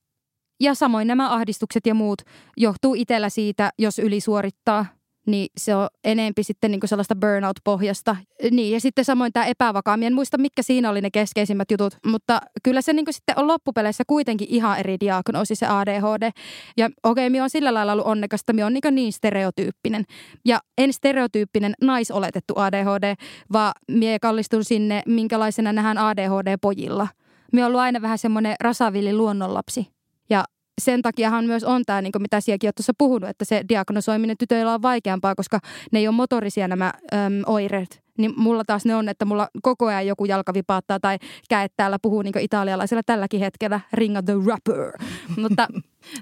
[0.59, 2.21] Ja samoin nämä ahdistukset ja muut
[2.57, 4.85] johtuu itsellä siitä, jos ylisuorittaa,
[5.27, 8.15] niin se on enempi sitten niin sellaista burnout-pohjasta.
[8.51, 10.07] Niin, ja sitten samoin tämä epävakaaminen.
[10.07, 14.03] En muista, mitkä siinä oli ne keskeisimmät jutut, mutta kyllä se niin sitten on loppupeleissä
[14.07, 16.31] kuitenkin ihan eri diagnoosi se ADHD.
[16.77, 20.03] Ja okei, okay, minä on sillä lailla ollut onnekasta, minä on niin, niin stereotyyppinen.
[20.45, 23.15] Ja en stereotyyppinen naisoletettu ADHD,
[23.53, 27.07] vaan minä kallistun sinne, minkälaisena nähdään ADHD-pojilla.
[27.53, 29.98] Minä on ollut aina vähän semmoinen rasavilli luonnonlapsi
[30.29, 30.43] ja
[30.81, 34.73] sen takiahan myös on tämä, niin mitä sielläkin olet tuossa puhunut, että se diagnosoiminen tytöillä
[34.73, 35.59] on vaikeampaa, koska
[35.91, 38.03] ne ei ole motorisia nämä äm, oireet.
[38.17, 41.17] Niin mulla taas ne on, että mulla koko ajan joku jalka vipaattaa tai
[41.49, 44.91] käet täällä puhuu niin italialaisella tälläkin hetkellä, ringa the rapper.
[45.37, 45.67] Mutta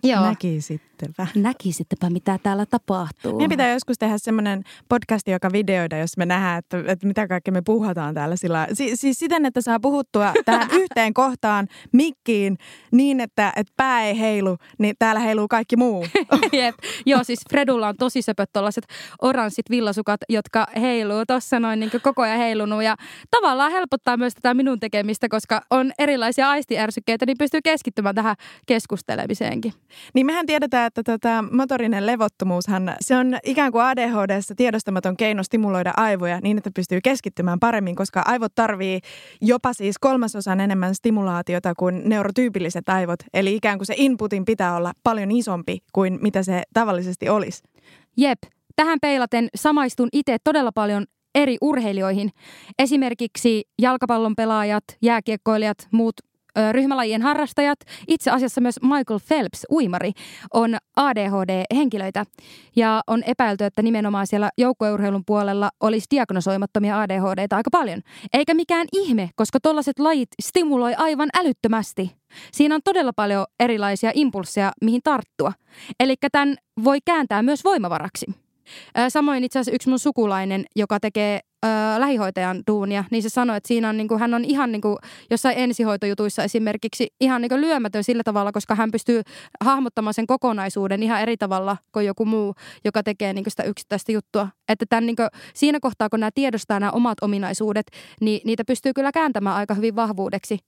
[0.04, 0.22] Joo.
[0.22, 1.28] Näkisittepä.
[1.36, 3.34] Näkisittepä, mitä täällä tapahtuu.
[3.34, 7.52] Meidän pitää joskus tehdä semmoinen podcast, joka videoida, jos me nähdään, että, että mitä kaikkea
[7.52, 8.36] me puhutaan täällä.
[8.36, 12.58] Sillä, si, siis siten, että saa puhuttua tähän yhteen kohtaan mikkiin
[12.92, 16.06] niin, että, että pää ei heilu, niin täällä heiluu kaikki muu.
[16.52, 16.76] Jep.
[17.06, 18.88] Joo, siis Fredulla on tosi söpöt tollaset
[19.22, 22.84] oranssit villasukat, jotka heiluu tuossa noin niin koko ajan heilunut.
[22.84, 22.96] Ja
[23.32, 29.74] tavallaan helpottaa myös tätä minun tekemistä, koska on erilaisia aistiärsykkeitä, niin pystyy keskittymään tähän keskustelemiseenkin.
[30.14, 35.94] Niin mehän tiedetään, että tota, motorinen levottomuushan, se on ikään kuin ADHDssa tiedostamaton keino stimuloida
[35.98, 39.00] aivoja niin, että pystyy keskittymään paremmin, koska aivot tarvii
[39.42, 43.20] jopa siis kolmasosan enemmän stimulaatiota kuin neurotyypilliset aivot.
[43.34, 47.64] Eli ikään kuin se inputin pitää olla paljon isompi kuin mitä se tavallisesti olisi.
[48.18, 48.40] Jep,
[48.76, 52.30] tähän peilaten samaistun itse todella paljon eri urheilijoihin.
[52.80, 56.16] Esimerkiksi jalkapallon pelaajat, jääkiekkoilijat, muut
[56.72, 60.12] ryhmälajien harrastajat, itse asiassa myös Michael Phelps, uimari,
[60.54, 62.26] on ADHD-henkilöitä.
[62.76, 68.02] Ja on epäilty, että nimenomaan siellä joukkueurheilun puolella olisi diagnosoimattomia ADHDta aika paljon.
[68.34, 72.16] Eikä mikään ihme, koska tollaiset lajit stimuloi aivan älyttömästi.
[72.52, 75.54] Siinä on todella paljon erilaisia impulsseja, mihin tarttua.
[76.00, 78.26] Eli tämän voi kääntää myös voimavaraksi.
[79.10, 81.40] Samoin itse asiassa yksi mun sukulainen, joka tekee
[81.98, 84.98] lähihoitajan duunia, niin se sanoi, että siinä on, niin kuin, hän on ihan niin kuin,
[85.30, 89.22] jossain ensihoitojutuissa esimerkiksi ihan niin kuin lyömätön sillä tavalla, koska hän pystyy
[89.64, 94.12] hahmottamaan sen kokonaisuuden ihan eri tavalla kuin joku muu, joka tekee niin kuin sitä yksittäistä
[94.12, 94.50] juttua.
[94.70, 97.86] Että tämän, niin kuin, siinä kohtaa, kun nämä tiedostaa nämä omat ominaisuudet,
[98.22, 100.60] niin niitä pystyy kyllä kääntämään aika hyvin vahvuudeksi.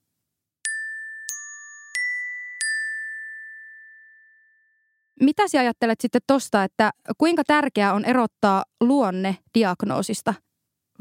[5.20, 10.34] Mitä sä ajattelet sitten tosta, että kuinka tärkeää on erottaa luonne diagnoosista?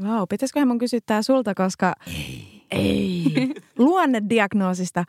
[0.02, 1.94] Vau, wow, pitäisiköhän mun kysyttää sulta, koska...
[2.06, 2.62] Ei.
[2.70, 3.24] Ei.
[3.78, 5.04] Luonnediagnoosista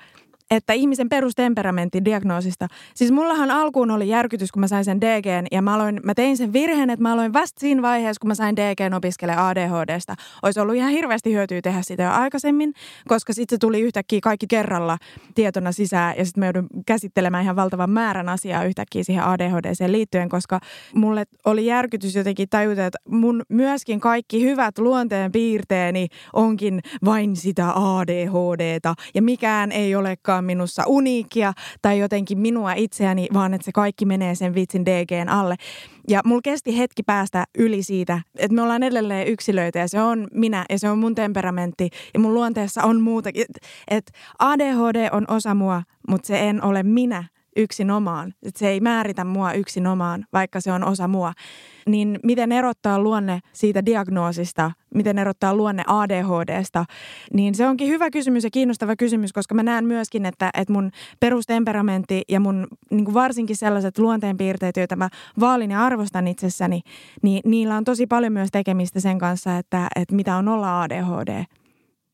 [0.52, 2.68] että ihmisen perustemperamentin diagnoosista.
[2.95, 6.38] Siis mullahan alkuun oli järkytys, kun mä sain sen DGn ja mä, aloin, mä tein
[6.38, 10.16] sen virheen, että mä aloin vasta siinä vaiheessa, kun mä sain DGn opiskele ADHDsta.
[10.43, 12.74] Olisi ollut ihan hirveästi hyötyä tehdä sitä jo aikaisemmin,
[13.08, 14.97] koska sitten se tuli yhtäkkiä kaikki kerralla
[15.36, 20.30] tietona sisään ja sitten mä joudun käsittelemään ihan valtavan määrän asiaa yhtäkkiä siihen ADHDseen liittyen,
[20.30, 20.60] koska
[20.95, 27.72] mulle oli järkytys jotenkin tajuta, että mun myöskin kaikki hyvät luonteen piirteeni onkin vain sitä
[27.76, 33.72] ADHDta ja mikään ei olekaan olekaan minussa uniikia tai jotenkin minua itseäni, vaan että se
[33.72, 35.56] kaikki menee sen vitsin DGn alle.
[36.08, 40.28] Ja mulla kesti hetki päästä yli siitä, että me ollaan edelleen yksilöitä ja se on
[40.34, 43.46] minä ja se on mun temperamentti ja mun luonteessa on muutakin.
[43.88, 47.24] Että ADHD on osa mua, mutta se en ole minä
[47.56, 48.34] yksinomaan.
[48.44, 51.34] Että se ei määritä mua yksinomaan, vaikka se on osa mua.
[51.90, 56.86] Niin miten erottaa luonne siitä diagnoosista, miten erottaa luonne ADHDsta,
[57.34, 60.92] niin se onkin hyvä kysymys ja kiinnostava kysymys, koska mä näen myöskin, että, että mun
[61.20, 65.10] perustemperamentti ja mun niin kuin varsinkin sellaiset luonteenpiirteet, joita mä
[65.40, 66.82] vaalin ja arvostan itsessäni,
[67.22, 71.44] niin niillä on tosi paljon myös tekemistä sen kanssa, että, että mitä on olla ADHD.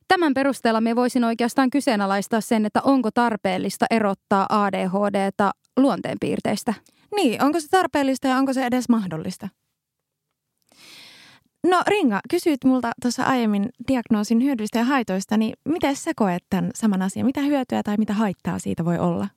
[0.08, 6.74] Tämän perusteella me voisin oikeastaan kyseenalaistaa sen, että onko tarpeellista erottaa ADHDta luonteenpiirteistä.
[7.16, 9.48] Niin, onko se tarpeellista ja onko se edes mahdollista?
[11.70, 16.72] No Ringa, kysyit multa tuossa aiemmin diagnoosin hyödyistä ja haitoista, niin miten sä koet tämän
[16.76, 17.26] saman asian?
[17.26, 19.28] Mitä hyötyä tai mitä haittaa siitä voi olla?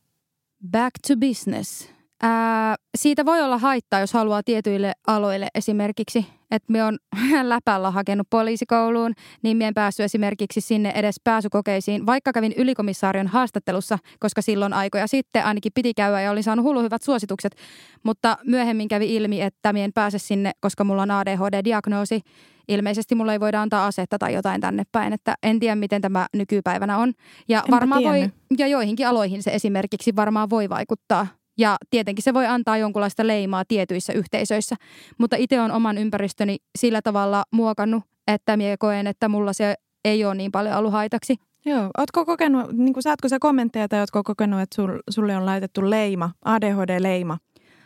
[0.70, 1.97] Back to business.
[2.22, 6.98] Ää, siitä voi olla haittaa, jos haluaa tietyille aloille esimerkiksi– että me on
[7.42, 9.12] läpällä hakenut poliisikouluun,
[9.42, 15.06] niin me en päässyt esimerkiksi sinne edes pääsykokeisiin, vaikka kävin ylikomissaarion haastattelussa, koska silloin aikoja
[15.06, 17.54] sitten ainakin piti käydä ja olin saanut hullu hyvät suositukset.
[18.02, 22.20] Mutta myöhemmin kävi ilmi, että me en pääse sinne, koska mulla on ADHD-diagnoosi.
[22.68, 26.26] Ilmeisesti mulla ei voida antaa asetta tai jotain tänne päin, että en tiedä miten tämä
[26.34, 27.12] nykypäivänä on.
[27.48, 28.30] Ja Enpä varmaan tiennyt.
[28.30, 31.26] voi, ja joihinkin aloihin se esimerkiksi varmaan voi vaikuttaa
[31.58, 34.76] ja tietenkin se voi antaa jonkunlaista leimaa tietyissä yhteisöissä,
[35.18, 40.24] mutta itse on oman ympäristöni sillä tavalla muokannut, että minä koen, että mulla se ei
[40.24, 41.36] ole niin paljon ollut haitaksi.
[41.64, 45.46] Joo, ootko kokenut, niin kuin, saatko sä kommentteja tai ootko kokenut, että sul, sulle on
[45.46, 47.38] laitettu leima, ADHD-leima?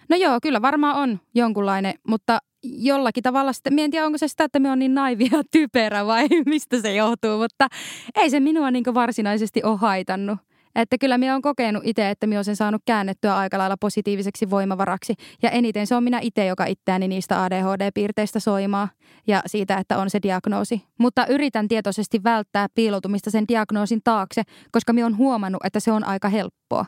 [0.09, 4.45] No joo, kyllä varmaan on jonkunlainen, mutta jollakin tavalla sitten, en tiedä onko se sitä,
[4.45, 7.69] että me on niin naivia ja typerä vai mistä se johtuu, mutta
[8.15, 10.39] ei se minua niin varsinaisesti ole haitannut.
[10.75, 14.51] Että kyllä minä olen kokenut itse, että minä olen sen saanut käännettyä aika lailla positiiviseksi
[14.51, 15.15] voimavaraksi.
[15.43, 18.89] Ja eniten se on minä itse, joka itseäni niistä ADHD-piirteistä soimaa
[19.27, 20.83] ja siitä, että on se diagnoosi.
[20.99, 26.05] Mutta yritän tietoisesti välttää piiloutumista sen diagnoosin taakse, koska minä olen huomannut, että se on
[26.05, 26.87] aika helppoa.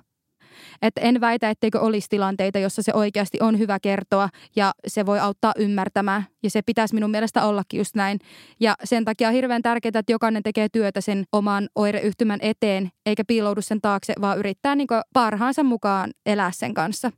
[0.83, 5.19] Että en väitä, etteikö olisi tilanteita, jossa se oikeasti on hyvä kertoa ja se voi
[5.19, 6.27] auttaa ymmärtämään.
[6.43, 8.19] Ja se pitäisi minun mielestä ollakin just näin.
[8.61, 13.25] Ja sen takia on hirveän tärkeää, että jokainen tekee työtä sen oman oireyhtymän eteen, eikä
[13.25, 17.11] piiloudu sen taakse, vaan yrittää niin parhaansa mukaan elää sen kanssa.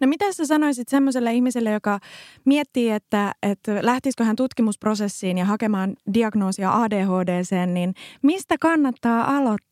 [0.00, 1.98] No mitä sä sanoisit semmoiselle ihmiselle, joka
[2.44, 9.67] miettii, että, että lähtisikö hän tutkimusprosessiin ja hakemaan diagnoosia ADHDseen, niin mistä kannattaa aloittaa?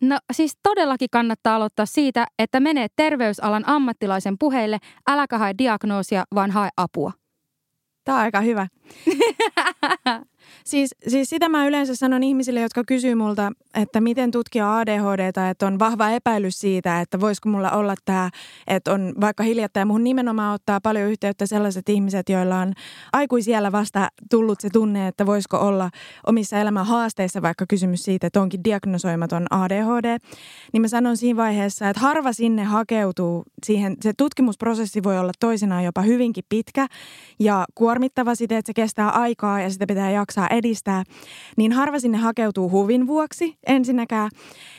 [0.00, 4.78] No siis todellakin kannattaa aloittaa siitä, että menee terveysalan ammattilaisen puheille,
[5.08, 7.12] äläkä hae diagnoosia, vaan hae apua.
[8.04, 8.66] Tämä on aika hyvä.
[10.64, 15.66] Siis, siis sitä mä yleensä sanon ihmisille, jotka kysyy multa, että miten tutkia ADHDta, että
[15.66, 18.30] on vahva epäilys siitä, että voisiko mulla olla tämä,
[18.66, 22.72] että on vaikka hiljattain muhun nimenomaan ottaa paljon yhteyttä sellaiset ihmiset, joilla on
[23.12, 25.90] aikuisiellä vasta tullut se tunne, että voisiko olla
[26.26, 30.18] omissa elämän haasteissa vaikka kysymys siitä, että onkin diagnosoimaton ADHD,
[30.72, 33.44] niin mä sanon siinä vaiheessa, että harva sinne hakeutuu.
[33.66, 36.86] Siihen, se tutkimusprosessi voi olla toisinaan jopa hyvinkin pitkä
[37.38, 41.04] ja kuormittava sitä, että se kestää aikaa ja sitä pitää jaksaa edistää,
[41.56, 44.30] niin harva sinne hakeutuu huvin vuoksi ensinnäkään.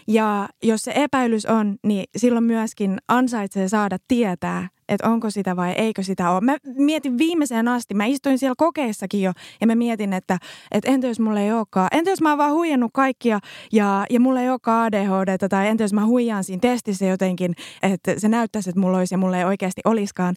[0.07, 5.71] Ja jos se epäilys on, niin silloin myöskin ansaitsee saada tietää, että onko sitä vai
[5.71, 6.41] eikö sitä ole.
[6.41, 9.31] Mä mietin viimeiseen asti, mä istuin siellä kokeessakin jo
[9.61, 10.37] ja mä mietin, että,
[10.71, 13.39] että entä jos mulla ei olekaan, entä jos mä oon vaan huijannut kaikkia
[13.71, 18.13] ja, ja mulla ei olekaan ADHD tai entä jos mä huijaan siinä testissä jotenkin, että
[18.17, 20.35] se näyttäisi, että mulla olisi ja mulla ei oikeasti olisikaan.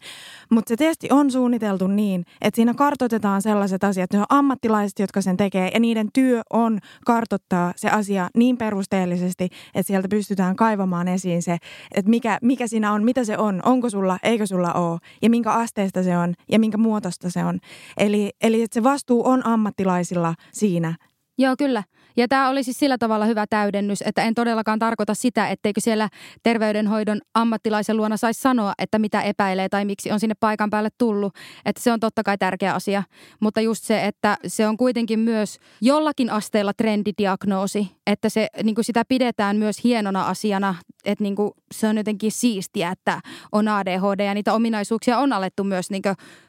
[0.50, 5.20] Mutta se testi on suunniteltu niin, että siinä kartoitetaan sellaiset asiat, ne on ammattilaiset, jotka
[5.20, 9.44] sen tekee ja niiden työ on kartottaa se asia niin perusteellisesti,
[9.74, 11.56] että sieltä pystytään kaivamaan esiin se,
[11.94, 15.52] että mikä, mikä siinä on, mitä se on, onko sulla, eikö sulla ole ja minkä
[15.52, 17.58] asteesta se on ja minkä muotosta se on.
[17.96, 20.94] Eli, eli että se vastuu on ammattilaisilla siinä.
[21.38, 21.82] Joo, kyllä.
[22.20, 26.08] Ja tämä oli siis sillä tavalla hyvä täydennys, että en todellakaan tarkoita sitä, etteikö siellä
[26.42, 31.34] terveydenhoidon ammattilaisen luona saisi sanoa, että mitä epäilee tai miksi on sinne paikan päälle tullut.
[31.64, 33.02] Että se on totta kai tärkeä asia.
[33.40, 38.84] Mutta just se, että se on kuitenkin myös jollakin asteella trendidiagnoosi, että se, niin kuin
[38.84, 43.20] sitä pidetään myös hienona asiana, että niin kuin se on jotenkin siistiä, että
[43.52, 46.02] on ADHD ja niitä ominaisuuksia on alettu myös niin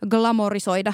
[0.10, 0.94] glamorisoida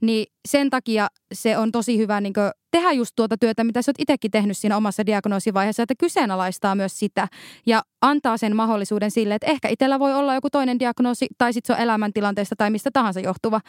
[0.00, 2.34] niin sen takia se on tosi hyvä niin
[2.70, 6.98] tehdä just tuota työtä, mitä sä oot itsekin tehnyt siinä omassa diagnoosivaiheessa, että kyseenalaistaa myös
[6.98, 7.28] sitä
[7.66, 11.76] ja antaa sen mahdollisuuden sille, että ehkä itsellä voi olla joku toinen diagnoosi tai sitten
[11.76, 13.60] se on elämäntilanteesta tai mistä tahansa johtuva.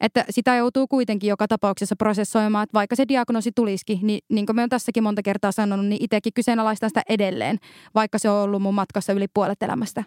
[0.00, 4.56] Että sitä joutuu kuitenkin joka tapauksessa prosessoimaan, että vaikka se diagnoosi tulisikin, niin niin kuin
[4.56, 7.58] me on tässäkin monta kertaa sanonut, niin itsekin kyseenalaistan sitä edelleen,
[7.94, 10.04] vaikka se on ollut mun matkassa yli puolet elämästä.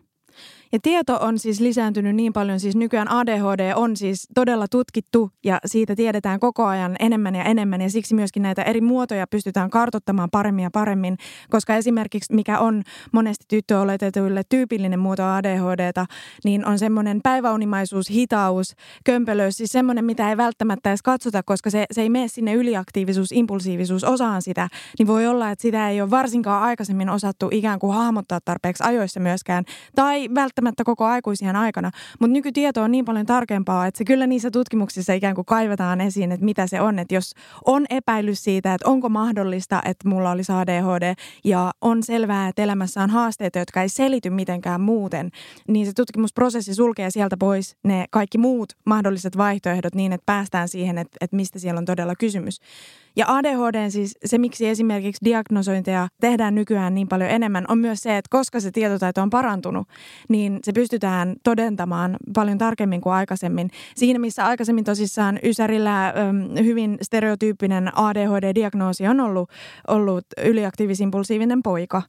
[0.71, 5.59] Ja tieto on siis lisääntynyt niin paljon, siis nykyään ADHD on siis todella tutkittu ja
[5.65, 7.81] siitä tiedetään koko ajan enemmän ja enemmän.
[7.81, 11.17] Ja siksi myöskin näitä eri muotoja pystytään kartottamaan paremmin ja paremmin,
[11.49, 16.05] koska esimerkiksi mikä on monesti tyttöoletetuille tyypillinen muoto ADHDta,
[16.43, 18.73] niin on semmoinen päiväunimaisuus, hitaus,
[19.05, 23.31] kömpelöys, siis semmoinen, mitä ei välttämättä edes katsota, koska se, se ei mene sinne yliaktiivisuus,
[23.31, 24.69] impulsiivisuus osaan sitä,
[24.99, 29.19] niin voi olla, että sitä ei ole varsinkaan aikaisemmin osattu ikään kuin hahmottaa tarpeeksi ajoissa
[29.19, 29.63] myöskään,
[29.95, 34.51] tai välttämättä koko aikuisien aikana, mutta nykytieto on niin paljon tarkempaa, että se kyllä niissä
[34.51, 36.99] tutkimuksissa ikään kuin kaivetaan esiin, että mitä se on.
[36.99, 37.33] Että jos
[37.65, 43.03] on epäilys siitä, että onko mahdollista, että mulla olisi ADHD ja on selvää, että elämässä
[43.03, 45.29] on haasteita, jotka ei selity mitenkään muuten,
[45.67, 50.97] niin se tutkimusprosessi sulkee sieltä pois ne kaikki muut mahdolliset vaihtoehdot niin, että päästään siihen,
[50.97, 52.59] että, että mistä siellä on todella kysymys.
[53.19, 58.17] Ja ADHD siis se, miksi esimerkiksi diagnosointeja tehdään nykyään niin paljon enemmän, on myös se,
[58.17, 59.87] että koska se tietotaito on parantunut,
[60.29, 63.69] niin se pystytään todentamaan paljon tarkemmin kuin aikaisemmin.
[63.95, 66.13] Siinä, missä aikaisemmin tosissaan Ysärillä
[66.63, 69.49] hyvin stereotyyppinen ADHD-diagnoosi on ollut,
[69.87, 72.01] ollut yliaktiivisimpulsiivinen poika.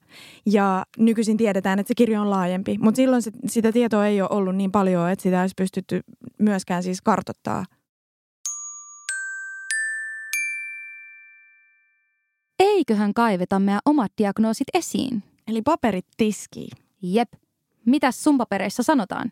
[0.47, 4.31] Ja nykyisin tiedetään, että se kirjo on laajempi, mutta silloin se, sitä tietoa ei ole
[4.33, 6.01] ollut niin paljon, että sitä olisi pystytty
[6.39, 7.65] myöskään siis kartottaa
[12.61, 15.23] eiköhän kaiveta meidän omat diagnoosit esiin.
[15.49, 16.79] Eli paperit tiskiin.
[17.03, 17.33] Jep.
[17.87, 19.31] Mitäs sun papereissa sanotaan?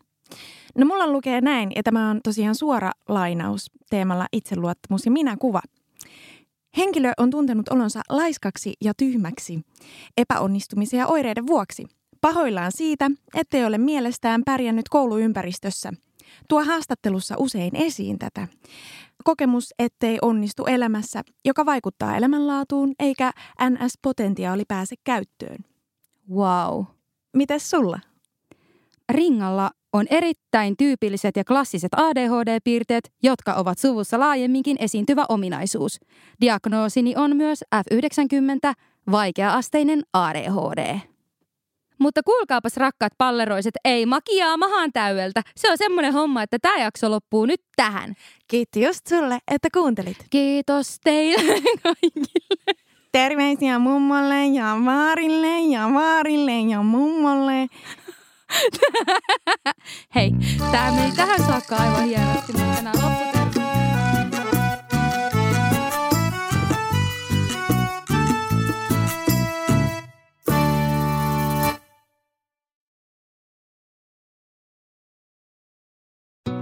[0.77, 5.61] No mulla lukee näin, ja tämä on tosiaan suora lainaus teemalla itseluottamus ja minä kuva.
[6.77, 9.61] Henkilö on tuntenut olonsa laiskaksi ja tyhmäksi
[10.17, 11.85] epäonnistumisia oireiden vuoksi.
[12.21, 15.93] Pahoillaan siitä, ettei ole mielestään pärjännyt kouluympäristössä.
[16.47, 18.47] Tuo haastattelussa usein esiin tätä
[19.23, 23.31] kokemus, ettei onnistu elämässä, joka vaikuttaa elämänlaatuun eikä
[23.69, 25.57] NS-potentiaali pääse käyttöön.
[26.31, 26.83] Wow.
[27.33, 27.99] Mites sulla?
[29.09, 35.99] Ringalla on erittäin tyypilliset ja klassiset ADHD-piirteet, jotka ovat suvussa laajemminkin esiintyvä ominaisuus.
[36.41, 38.73] Diagnoosini on myös F90,
[39.11, 40.99] vaikea-asteinen ADHD.
[41.99, 45.41] Mutta kuulkaapas rakkaat palleroiset, ei makiaa mahaan täydeltä.
[45.55, 48.13] Se on semmonen homma, että tämä jakso loppuu nyt tähän.
[48.47, 50.17] Kiitti just sulle, että kuuntelit.
[50.29, 52.79] Kiitos teille kaikille.
[53.11, 57.67] Terveisiä mummolle ja vaarille ja vaarille ja mummolle.
[60.15, 60.31] Hei,
[60.71, 63.58] tämä meni tähän saakka aivan hienosti, mutta lopputerveet.